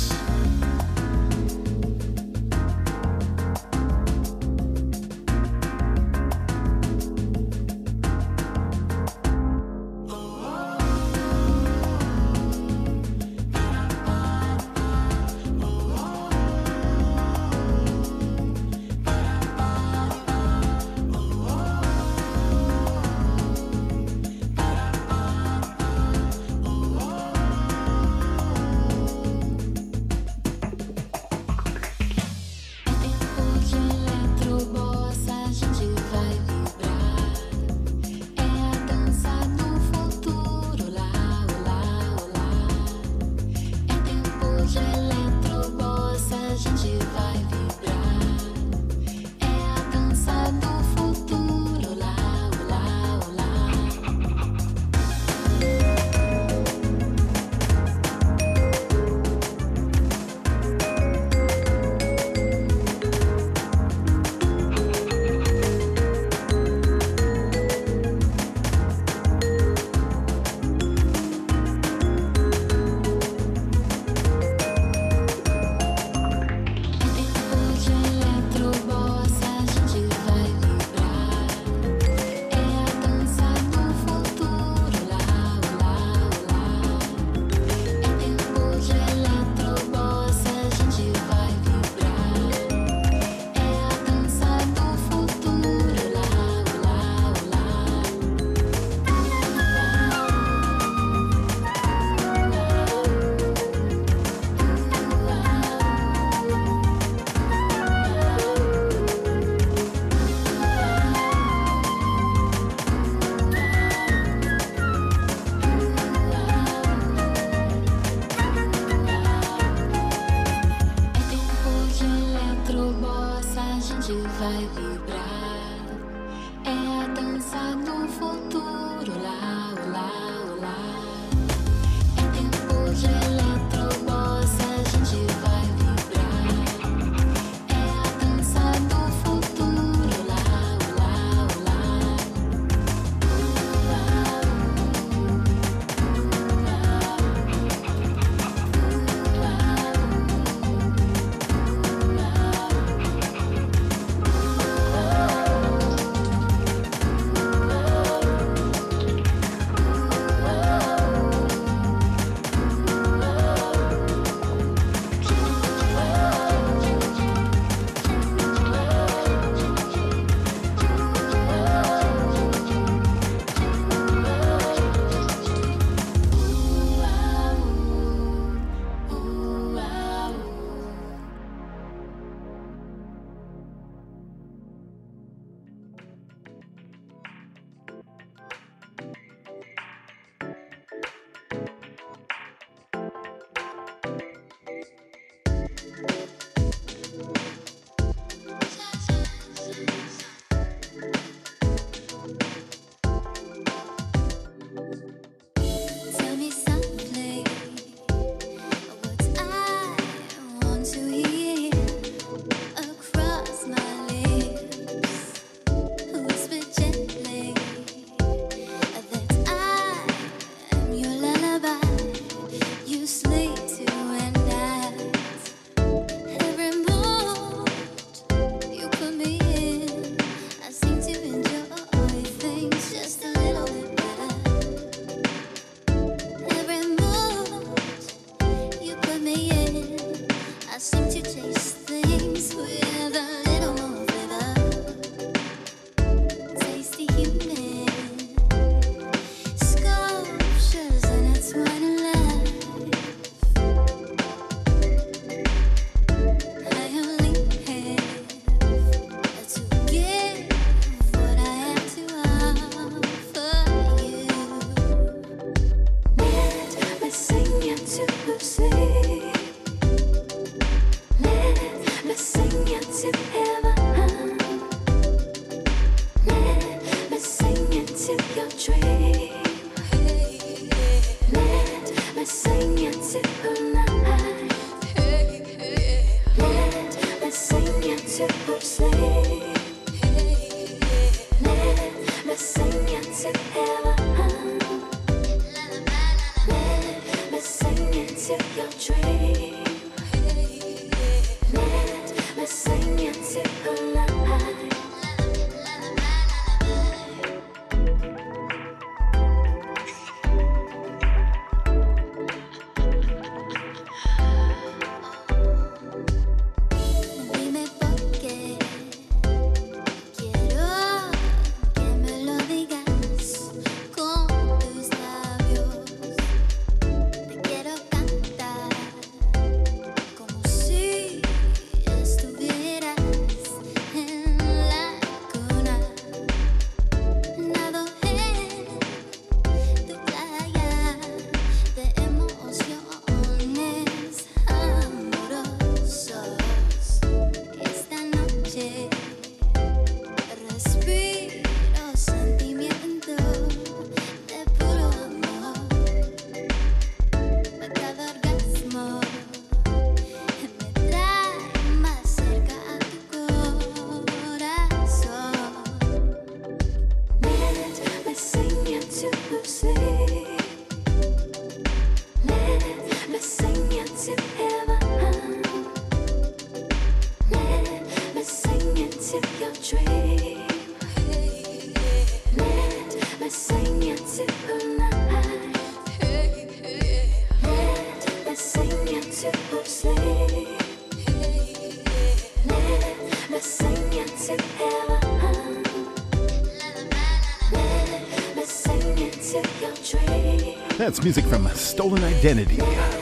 [400.90, 402.56] That's music from Stolen Identity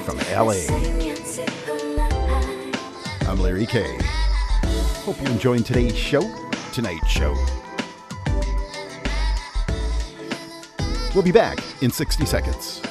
[0.04, 0.60] from LA.
[3.30, 3.98] I'm Larry K.
[5.06, 6.20] Hope you're enjoying today's show,
[6.74, 7.34] tonight's show.
[11.16, 12.82] We'll be back in 60 seconds.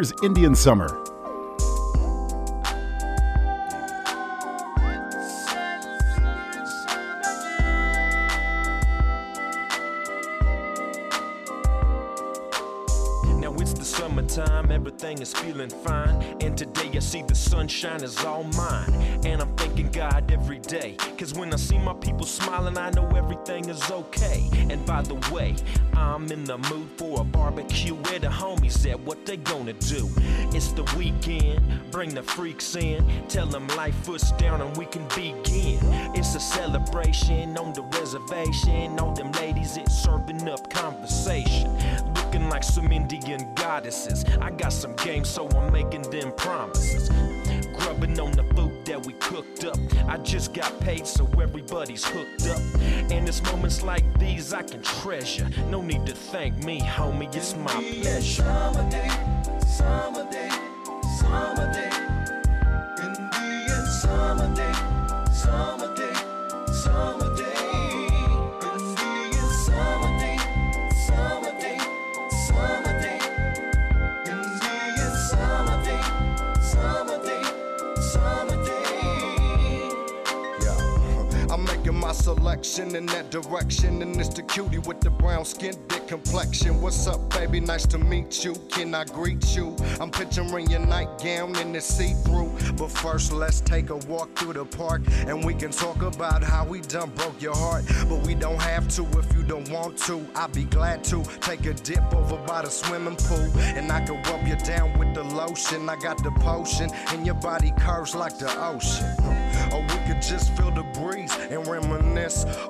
[0.00, 0.99] Here's Indian Summer.
[32.30, 33.04] Freaks in.
[33.28, 35.78] Tell them life foot's down and we can begin.
[36.14, 38.98] It's a celebration on the reservation.
[38.98, 41.70] All them ladies, it's serving up conversation.
[42.14, 44.24] Looking like some Indian goddesses.
[44.40, 47.08] I got some game, so I'm making them promises.
[47.74, 49.78] Grubbing on the food that we cooked up.
[50.06, 52.60] I just got paid, so everybody's hooked up.
[53.10, 55.48] And it's moments like these I can treasure.
[55.68, 58.42] No need to thank me, homie, it's my pleasure.
[58.42, 59.10] Summer day,
[59.66, 60.29] summer
[82.00, 86.80] my selection in that direction, and it's the cutie with the brown skin, dick complexion.
[86.80, 87.60] What's up, baby?
[87.60, 88.54] Nice to meet you.
[88.70, 89.76] Can I greet you?
[90.00, 92.56] I'm picturing your nightgown in the see-through.
[92.76, 96.64] But first, let's take a walk through the park, and we can talk about how
[96.64, 97.84] we done broke your heart.
[98.08, 100.26] But we don't have to if you don't want to.
[100.34, 104.22] I'd be glad to take a dip over by the swimming pool, and I can
[104.22, 105.88] rub you down with the lotion.
[105.88, 109.06] I got the potion, and your body curves like the ocean.
[109.72, 111.89] Or we could just feel the breeze and reminisce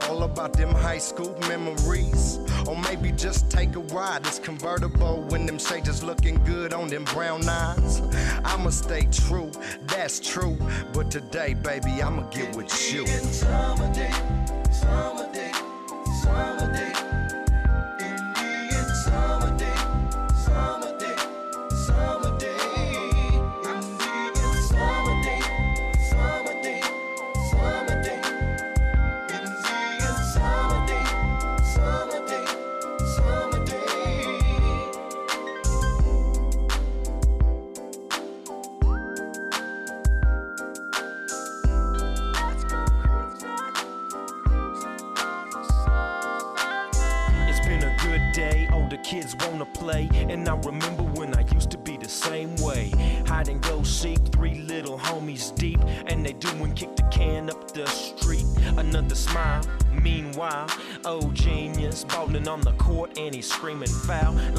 [0.08, 2.38] all about them high school memories.
[2.66, 4.26] Or maybe just take a ride.
[4.26, 8.00] It's convertible when them shades looking good on them brown eyes.
[8.44, 9.50] I'ma stay true,
[9.82, 10.56] that's true.
[10.92, 13.06] But today, baby, I'ma get with you.
[13.06, 14.12] Summer day,
[14.70, 15.39] summer day,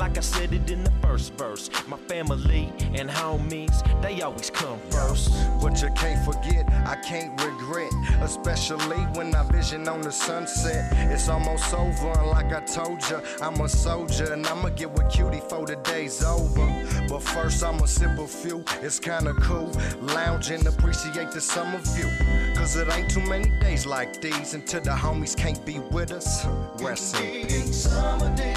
[0.02, 4.80] Like I said it in the first verse, my family and homies, they always come
[4.90, 5.32] first.
[5.61, 7.91] But you can't forget, I can't regret.
[8.19, 10.91] Especially when I vision on the sunset.
[11.11, 15.07] It's almost over, and like I told you, I'm a soldier and I'ma get with
[15.11, 16.65] cutie for the day's over.
[17.07, 19.72] But first, I'ma sip a few, it's kinda cool.
[20.02, 22.10] Lounge and appreciate the summer view.
[22.56, 26.44] Cause it ain't too many days like these until the homies can't be with us.
[26.80, 27.84] Rest in peace.
[27.84, 28.56] Summer day,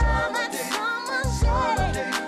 [0.00, 0.65] summer day,
[1.46, 2.25] summer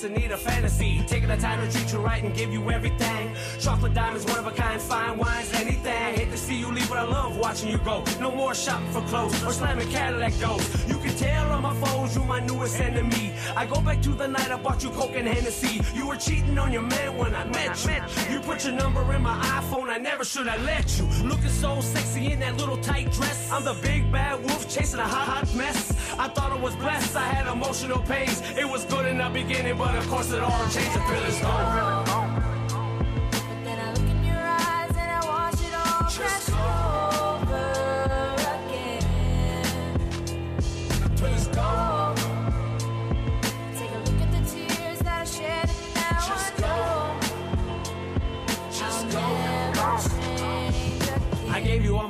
[0.00, 1.02] destiny, the fantasy.
[1.08, 3.34] Taking the time to treat you right and give you everything.
[3.58, 6.14] Chocolate diamonds, one of a kind, fine wines, anything.
[6.14, 8.04] Hate to see you leave, but I love watching you go.
[8.20, 10.87] No more shopping for clothes or slamming Cadillac doors.
[11.18, 13.32] Tell on my phones, you my newest enemy.
[13.56, 15.80] I go back to the night I bought you Coke and Hennessy.
[15.92, 18.32] You were cheating on your man when I met you.
[18.32, 21.06] You put your number in my iPhone, I never should have let you.
[21.26, 23.50] Looking so sexy in that little tight dress.
[23.50, 25.90] I'm the big bad wolf chasing a hot, hot mess.
[26.20, 28.40] I thought I was blessed, I had emotional pains.
[28.56, 30.94] It was good in the beginning, but of course it all changed.
[30.94, 32.04] The is gone.
[33.30, 36.57] But then I look in your eyes and I watch it all crash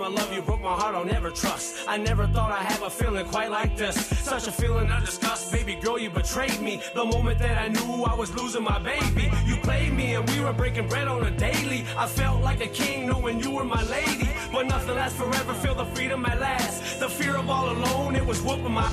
[0.08, 1.76] I love, you broke my heart, I'll never trust.
[1.88, 3.96] I never thought I'd have a feeling quite like this.
[4.18, 6.82] Such a feeling of disgust, baby girl, you betrayed me.
[6.94, 10.40] The moment that I knew I was losing my baby, you played me and we
[10.40, 11.86] were breaking bread on a daily.
[11.96, 14.28] I felt like a king knowing you were my lady.
[14.52, 17.00] But nothing lasts forever, feel the freedom at last.
[17.00, 18.88] The fear of all alone, it was whooping my.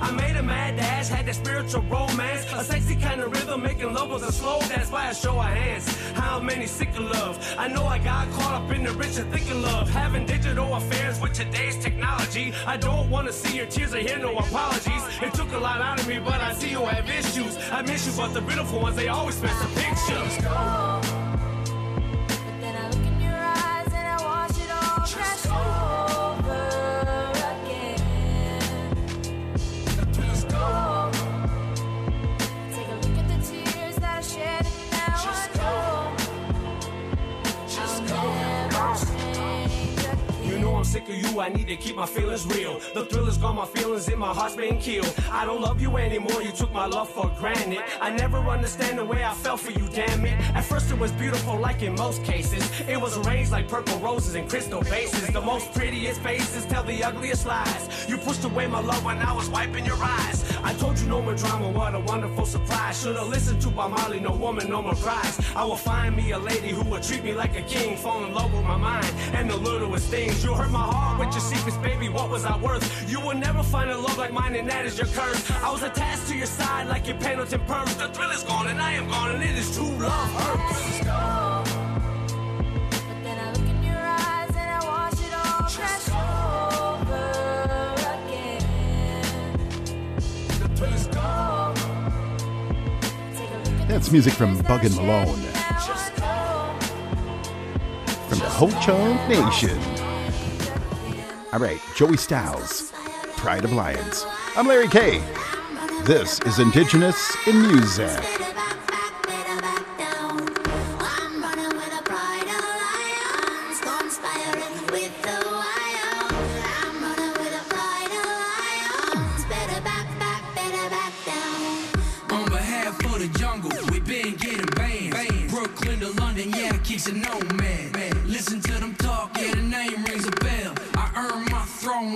[0.00, 2.46] I made a mad dash, had that spiritual romance.
[2.54, 5.44] A sexy kind of rhythm, making love was a slow dance by a show of
[5.44, 5.86] hands.
[6.12, 7.34] How many sick of love?
[7.58, 9.90] I know I got caught up in the rich and thick of love.
[9.90, 12.52] Having digital affairs with today's technology.
[12.66, 15.02] I don't want to see your tears, I hear no apologies.
[15.20, 17.56] It took a lot out of me, but I see you have issues.
[17.70, 20.36] I miss you, but the beautiful ones, they always miss the pictures.
[20.38, 21.02] But
[22.60, 25.91] then I look in your eyes and I watch it all crash over
[40.92, 42.78] sick of you, I need to keep my feelings real.
[42.92, 45.10] The thrill is gone, my feelings in my heart's been killed.
[45.30, 47.82] I don't love you anymore, you took my love for granted.
[47.98, 50.38] I never understand the way I felt for you, damn it.
[50.54, 52.62] At first it was beautiful, like in most cases.
[52.86, 55.28] It was arranged like purple roses and crystal vases.
[55.28, 58.06] The most prettiest faces tell the ugliest lies.
[58.06, 60.44] You pushed away my love when I was wiping your eyes.
[60.62, 63.00] I told you no more drama, what a wonderful surprise.
[63.00, 65.40] Should've listened to Bob Marley, no woman, no more cries.
[65.56, 68.34] I will find me a lady who will treat me like a king, fall in
[68.34, 70.44] love with my mind and the littlest things.
[70.44, 72.08] You hurt my heart with your secrets, baby.
[72.08, 73.10] What was I worth?
[73.10, 75.50] You will never find a love like mine, and that is your curse.
[75.62, 77.94] I was attached to your side like your Pendleton purse.
[77.94, 80.98] The thrill is gone, and I am gone, and it is true love hurts.
[82.90, 86.08] But then I look in your eyes and I watch it all crash
[87.08, 87.24] over
[88.16, 88.62] again.
[90.80, 91.74] Let's go.
[93.36, 95.52] Take a look at That's music from Buggin Malone
[98.32, 100.01] from the Ho Chunk Nation.
[101.52, 102.90] All right, Joey Stylez,
[103.36, 104.24] Pride of Lions.
[104.56, 105.18] I'm Larry K.
[106.04, 108.42] This is Indigenous in Music.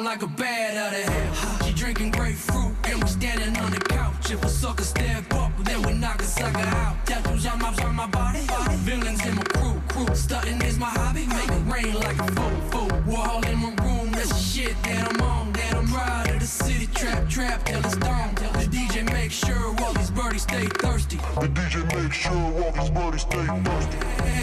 [0.07, 1.67] Like a bat out of hell.
[1.67, 4.31] She drinking grapefruit, and we standing on the couch.
[4.31, 7.05] If a sucker step up, then we knock a sucker out.
[7.07, 8.47] Tattoos on my, on my body,
[8.87, 9.83] villains in my crew.
[9.89, 10.15] crew.
[10.15, 12.61] Stunting is my hobby, make it rain like a fool.
[12.71, 12.91] fool.
[13.13, 15.53] Wall in my room, that's the shit that I'm on.
[15.53, 18.33] That I'm right of the city, trap, trap, till it's dawn.
[18.37, 21.17] The DJ make sure all these birdies stay thirsty.
[21.17, 24.36] The DJ make sure all these birdies stay thirsty.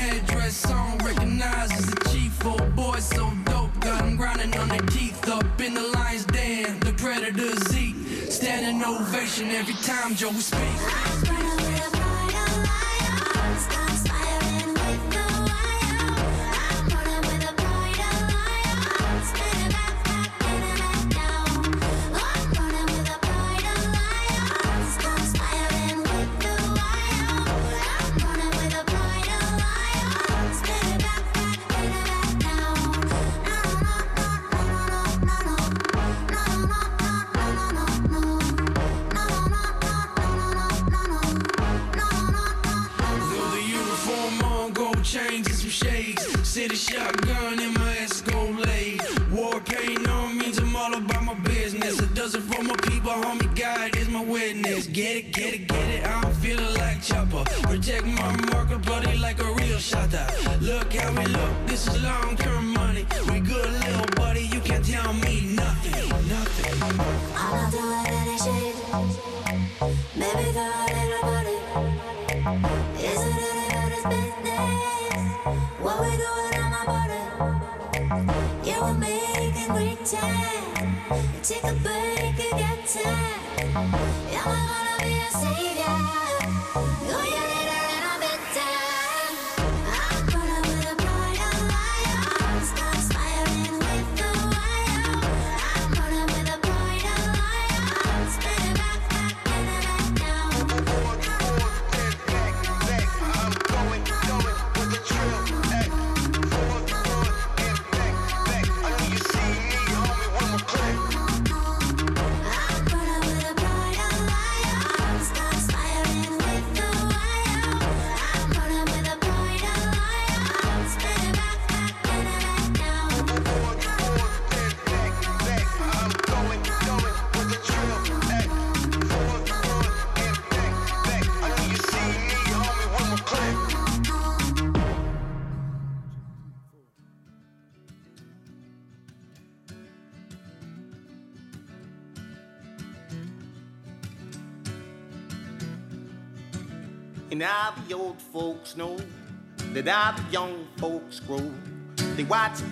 [9.23, 10.59] Every time Joe speaks.
[11.23, 11.42] Throw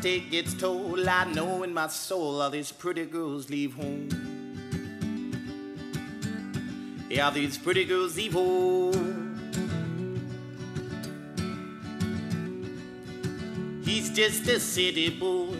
[0.01, 1.07] take its toll.
[1.07, 4.09] I know in my soul all these pretty girls leave home.
[7.09, 9.37] Yeah, these pretty girls leave home.
[13.83, 15.55] He's just a city boy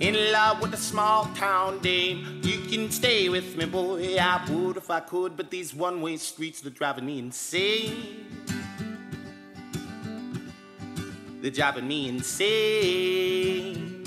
[0.00, 2.40] in love with a small town dame.
[2.42, 4.16] You can stay with me, boy.
[4.18, 8.25] I would if I could, but these one way streets are driving me insane.
[11.46, 14.02] They're driving me insane.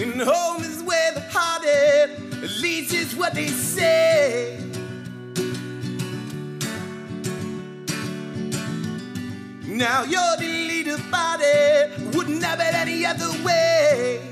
[0.00, 4.58] And home is where the heart is, at least it's what they say.
[9.64, 14.31] Now you're the leader body, wouldn't have it any other way.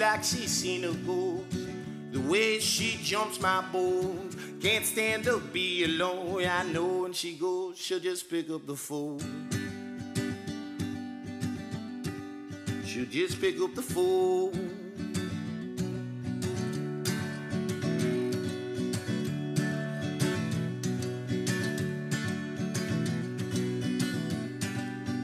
[0.00, 1.44] Like she's seen a ghost.
[2.10, 4.34] The way she jumps my bones.
[4.58, 6.46] Can't stand to be alone.
[6.46, 9.20] I know when she goes, she'll just pick up the phone.
[12.86, 14.52] She'll just pick up the phone.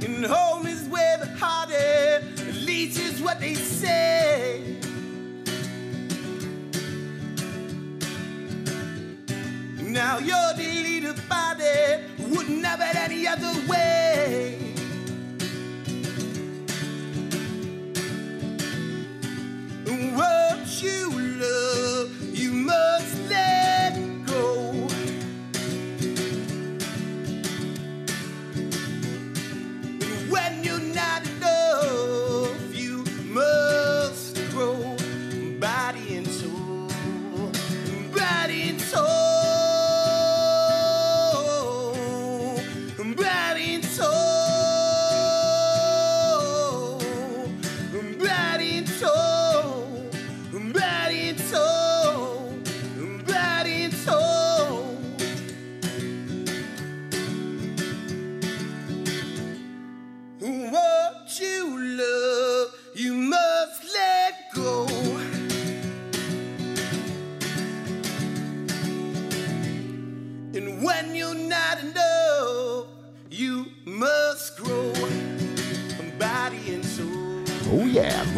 [0.05, 4.06] And home is where the heart is, at least is what they say.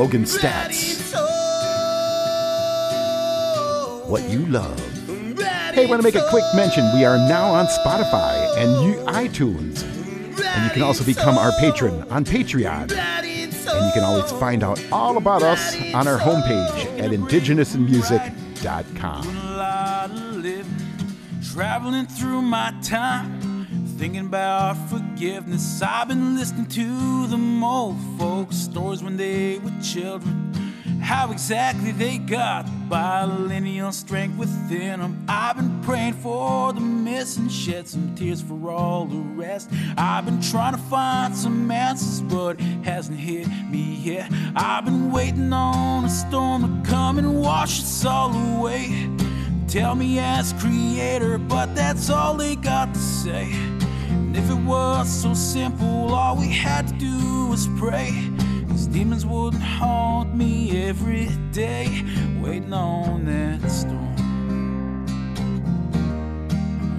[0.08, 1.12] Stats.
[4.08, 4.78] What you love.
[5.74, 6.84] Hey, want to make a quick mention.
[6.94, 8.70] We are now on Spotify and
[9.06, 9.82] iTunes.
[9.84, 12.90] And you can also become our patron on Patreon.
[12.90, 17.12] And you can always find out all about us on our homepage at
[19.56, 20.10] lot
[21.52, 23.66] traveling through my time,
[23.98, 24.76] thinking about
[25.18, 25.82] forgiveness.
[25.82, 30.52] I've been listening to the old folks' stories when they were children.
[31.02, 35.24] How exactly they got bilineal strength within them.
[35.28, 39.70] I've been praying for the missing, shed some tears for all the rest.
[39.96, 44.30] I've been trying to find some answers, but it hasn't hit me yet.
[44.54, 49.10] I've been waiting on a storm to come and wash us all away.
[49.66, 53.77] Tell me as creator, but that's all they got to say.
[54.38, 58.12] If it was so simple, all we had to do was pray.
[58.68, 62.04] These demons wouldn't haunt me every day,
[62.40, 64.14] waiting on that storm.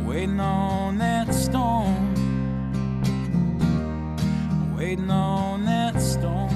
[0.06, 2.14] Waiting on that storm.
[4.76, 6.49] Waiting on that storm.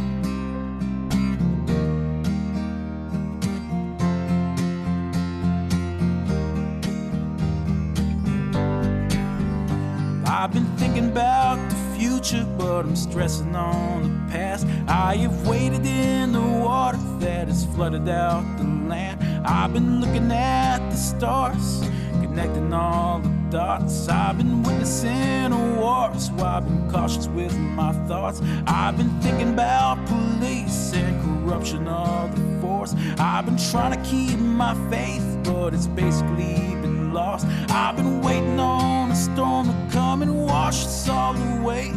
[10.44, 14.68] I've been thinking about the future, but I'm stressing on the past.
[14.90, 19.24] I have waded in the water that has flooded out the land.
[19.48, 21.88] I've been looking at the stars,
[22.20, 24.10] connecting all the dots.
[24.10, 28.42] I've been witnessing a war, so I've been cautious with my thoughts.
[28.68, 32.94] I've been thinking about police and corruption of the force.
[33.18, 36.83] I've been trying to keep my faith, but it's basically
[37.14, 37.46] lost.
[37.70, 41.94] I've been waiting on a storm to come and wash us all away.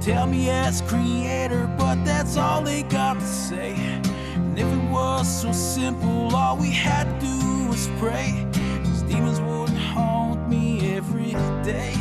[0.00, 3.74] Tell me as creator, but that's all they got to say.
[3.74, 8.46] And if it was so simple, all we had to do was pray.
[8.84, 11.94] These demons wouldn't haunt me every day,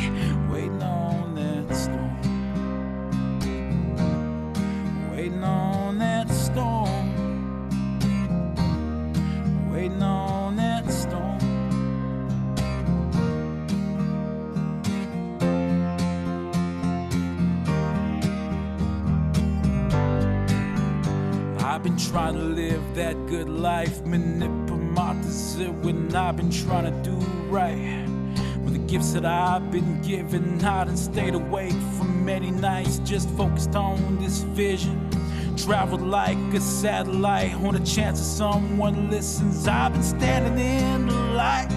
[22.09, 24.63] trying to live that good life, manipulate
[25.83, 27.15] when I've been trying to do
[27.49, 28.05] right.
[28.63, 33.29] With the gifts that I've been given, I done stayed awake for many nights, just
[33.31, 35.09] focused on this vision.
[35.57, 39.67] Traveled like a satellite on a chance that someone listens.
[39.67, 41.69] I've been standing in the light,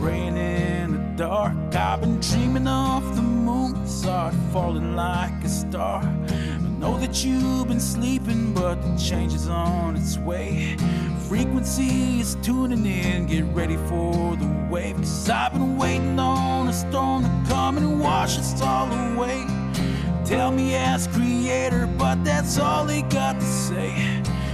[0.00, 1.74] praying in the dark.
[1.74, 6.02] I've been dreaming of the moon, it falling like a star.
[6.82, 10.76] Know that you've been sleeping, but the change is on its way.
[11.28, 14.96] Frequency is tuning in, get ready for the wave.
[14.96, 19.46] Cause I've been waiting on a storm to come and wash us all away.
[20.24, 23.92] Tell me as creator, but that's all he got to say.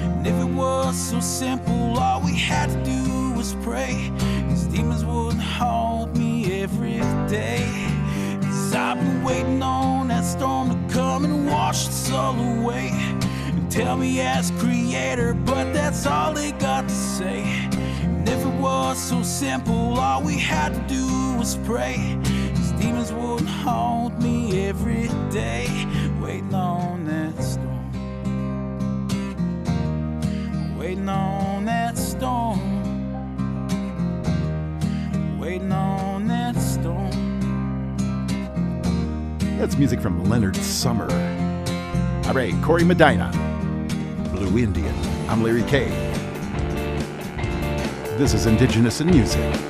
[0.02, 4.12] And if it was so simple, all we had to do was pray.
[4.50, 7.88] These demons wouldn't haunt me every day.
[8.78, 12.90] I've been waiting on that storm to come and wash us all away.
[12.92, 17.42] And tell me as creator, but that's all they got to say.
[18.02, 21.05] And if it was so simple, all we had to do
[21.36, 22.16] was pray.
[22.55, 25.66] These demons would haunt me every day,
[26.22, 27.88] waiting on that storm.
[30.78, 32.60] Waiting on that storm.
[35.40, 36.38] Waiting on that
[39.59, 41.10] That's music from Leonard Sumner.
[42.26, 43.28] All right, Corey Medina,
[44.32, 44.94] Blue Indian.
[45.28, 45.89] I'm Larry K.
[48.16, 49.68] This is Indigenous in Music.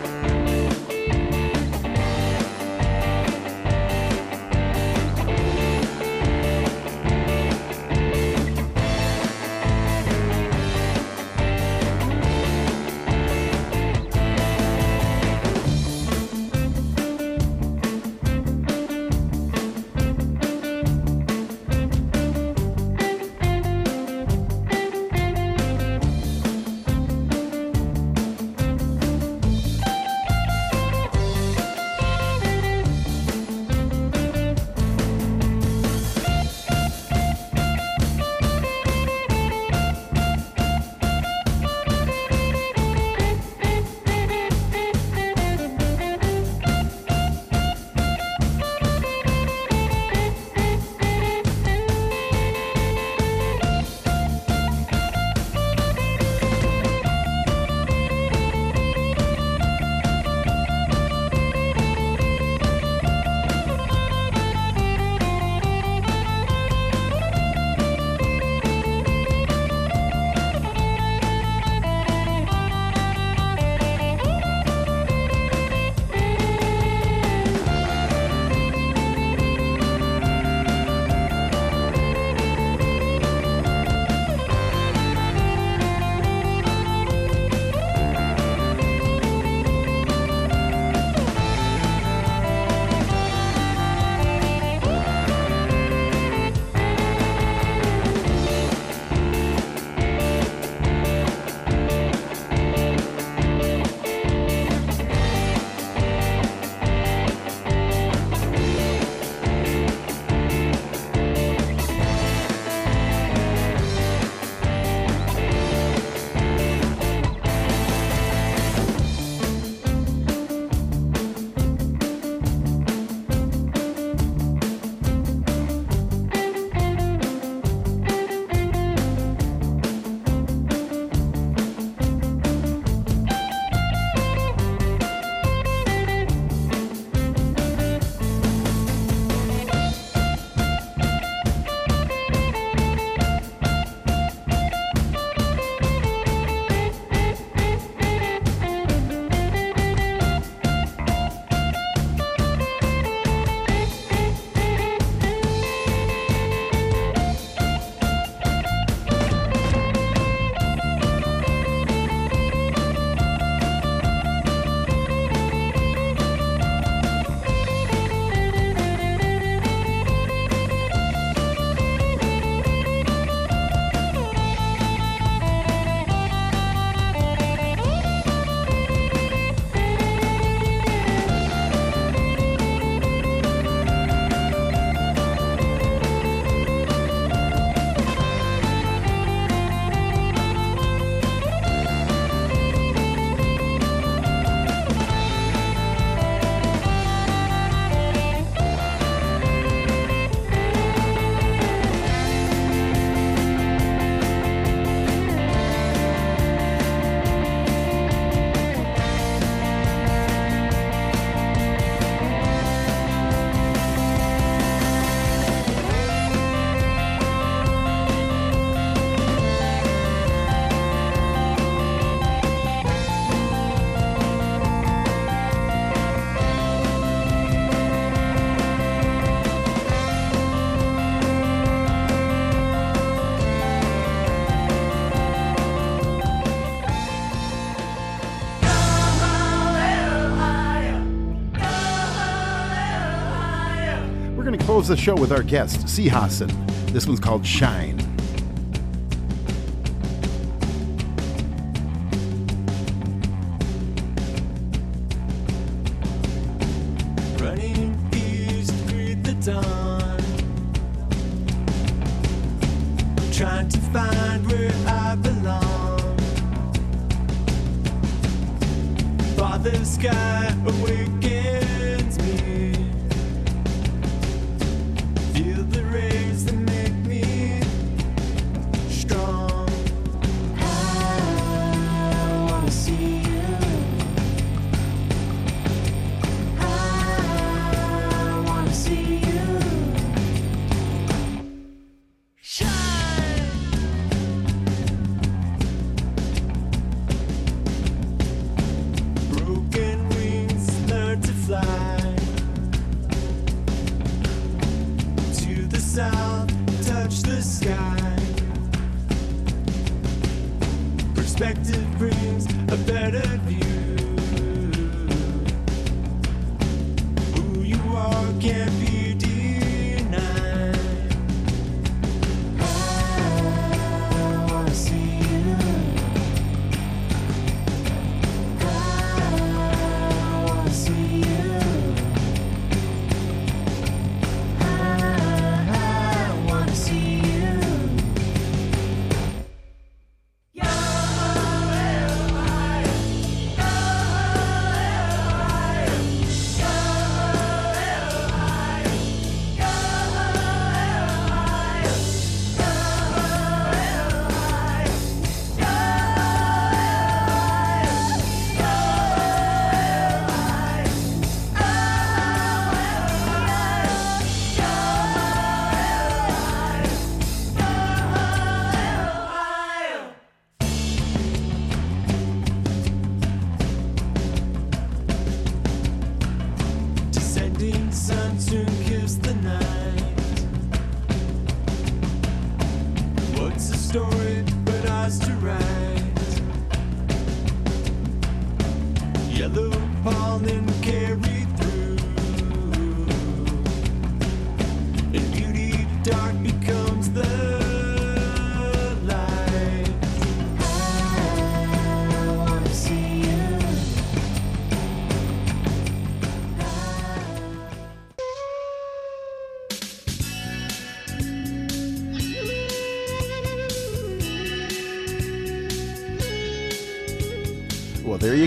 [244.79, 246.53] Close the show with our guest, Sihasin.
[246.93, 247.88] This one's called Shine.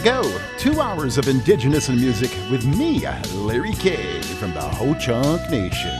[0.02, 0.40] You go.
[0.58, 3.06] Two hours of Indigenous in Music with me,
[3.36, 5.96] Larry K, from the Ho Chunk Nation.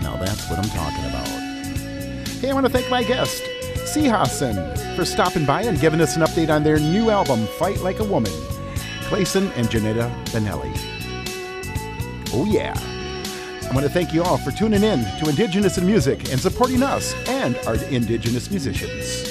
[0.00, 1.28] Now that's what I'm talking about.
[2.40, 3.42] Hey, I want to thank my guest,
[3.92, 4.96] Sihasin.
[4.96, 8.04] For stopping by and giving us an update on their new album, Fight Like a
[8.04, 8.32] Woman,
[9.08, 10.72] Clayson and Jeneda Benally.
[12.32, 12.72] Oh, yeah.
[13.68, 16.82] I want to thank you all for tuning in to Indigenous in Music and supporting
[16.82, 19.30] us and our Indigenous musicians.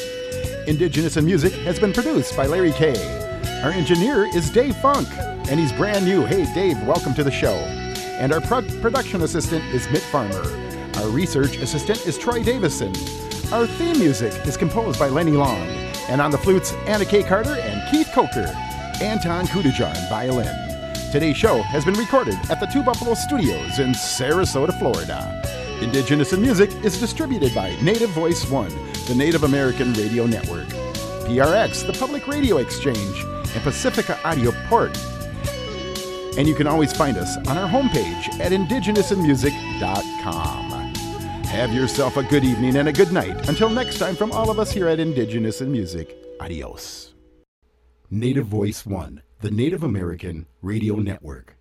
[0.67, 3.22] Indigenous in Music has been produced by Larry K.
[3.63, 6.25] Our engineer is Dave Funk, and he's brand new.
[6.25, 7.53] Hey, Dave, welcome to the show.
[8.19, 10.43] And our pro- production assistant is Mitt Farmer.
[10.95, 12.93] Our research assistant is Troy Davison.
[13.53, 15.65] Our theme music is composed by Lenny Long.
[16.09, 17.23] And on the flutes, Anna K.
[17.23, 18.53] Carter and Keith Coker.
[19.01, 20.91] Anton Kudajar on violin.
[21.13, 25.41] Today's show has been recorded at the Two Buffalo Studios in Sarasota, Florida.
[25.81, 28.71] Indigenous in Music is distributed by Native Voice One,
[29.07, 30.67] the Native American Radio Network,
[31.27, 33.23] PRX, the Public Radio Exchange,
[33.53, 34.97] and Pacifica Audio Port.
[36.37, 40.71] And you can always find us on our homepage at indigenousinmusic.com.
[41.45, 43.47] Have yourself a good evening and a good night.
[43.47, 47.13] Until next time, from all of us here at Indigenous in Music, adios.
[48.09, 51.57] Native Voice One, the Native American Radio Network.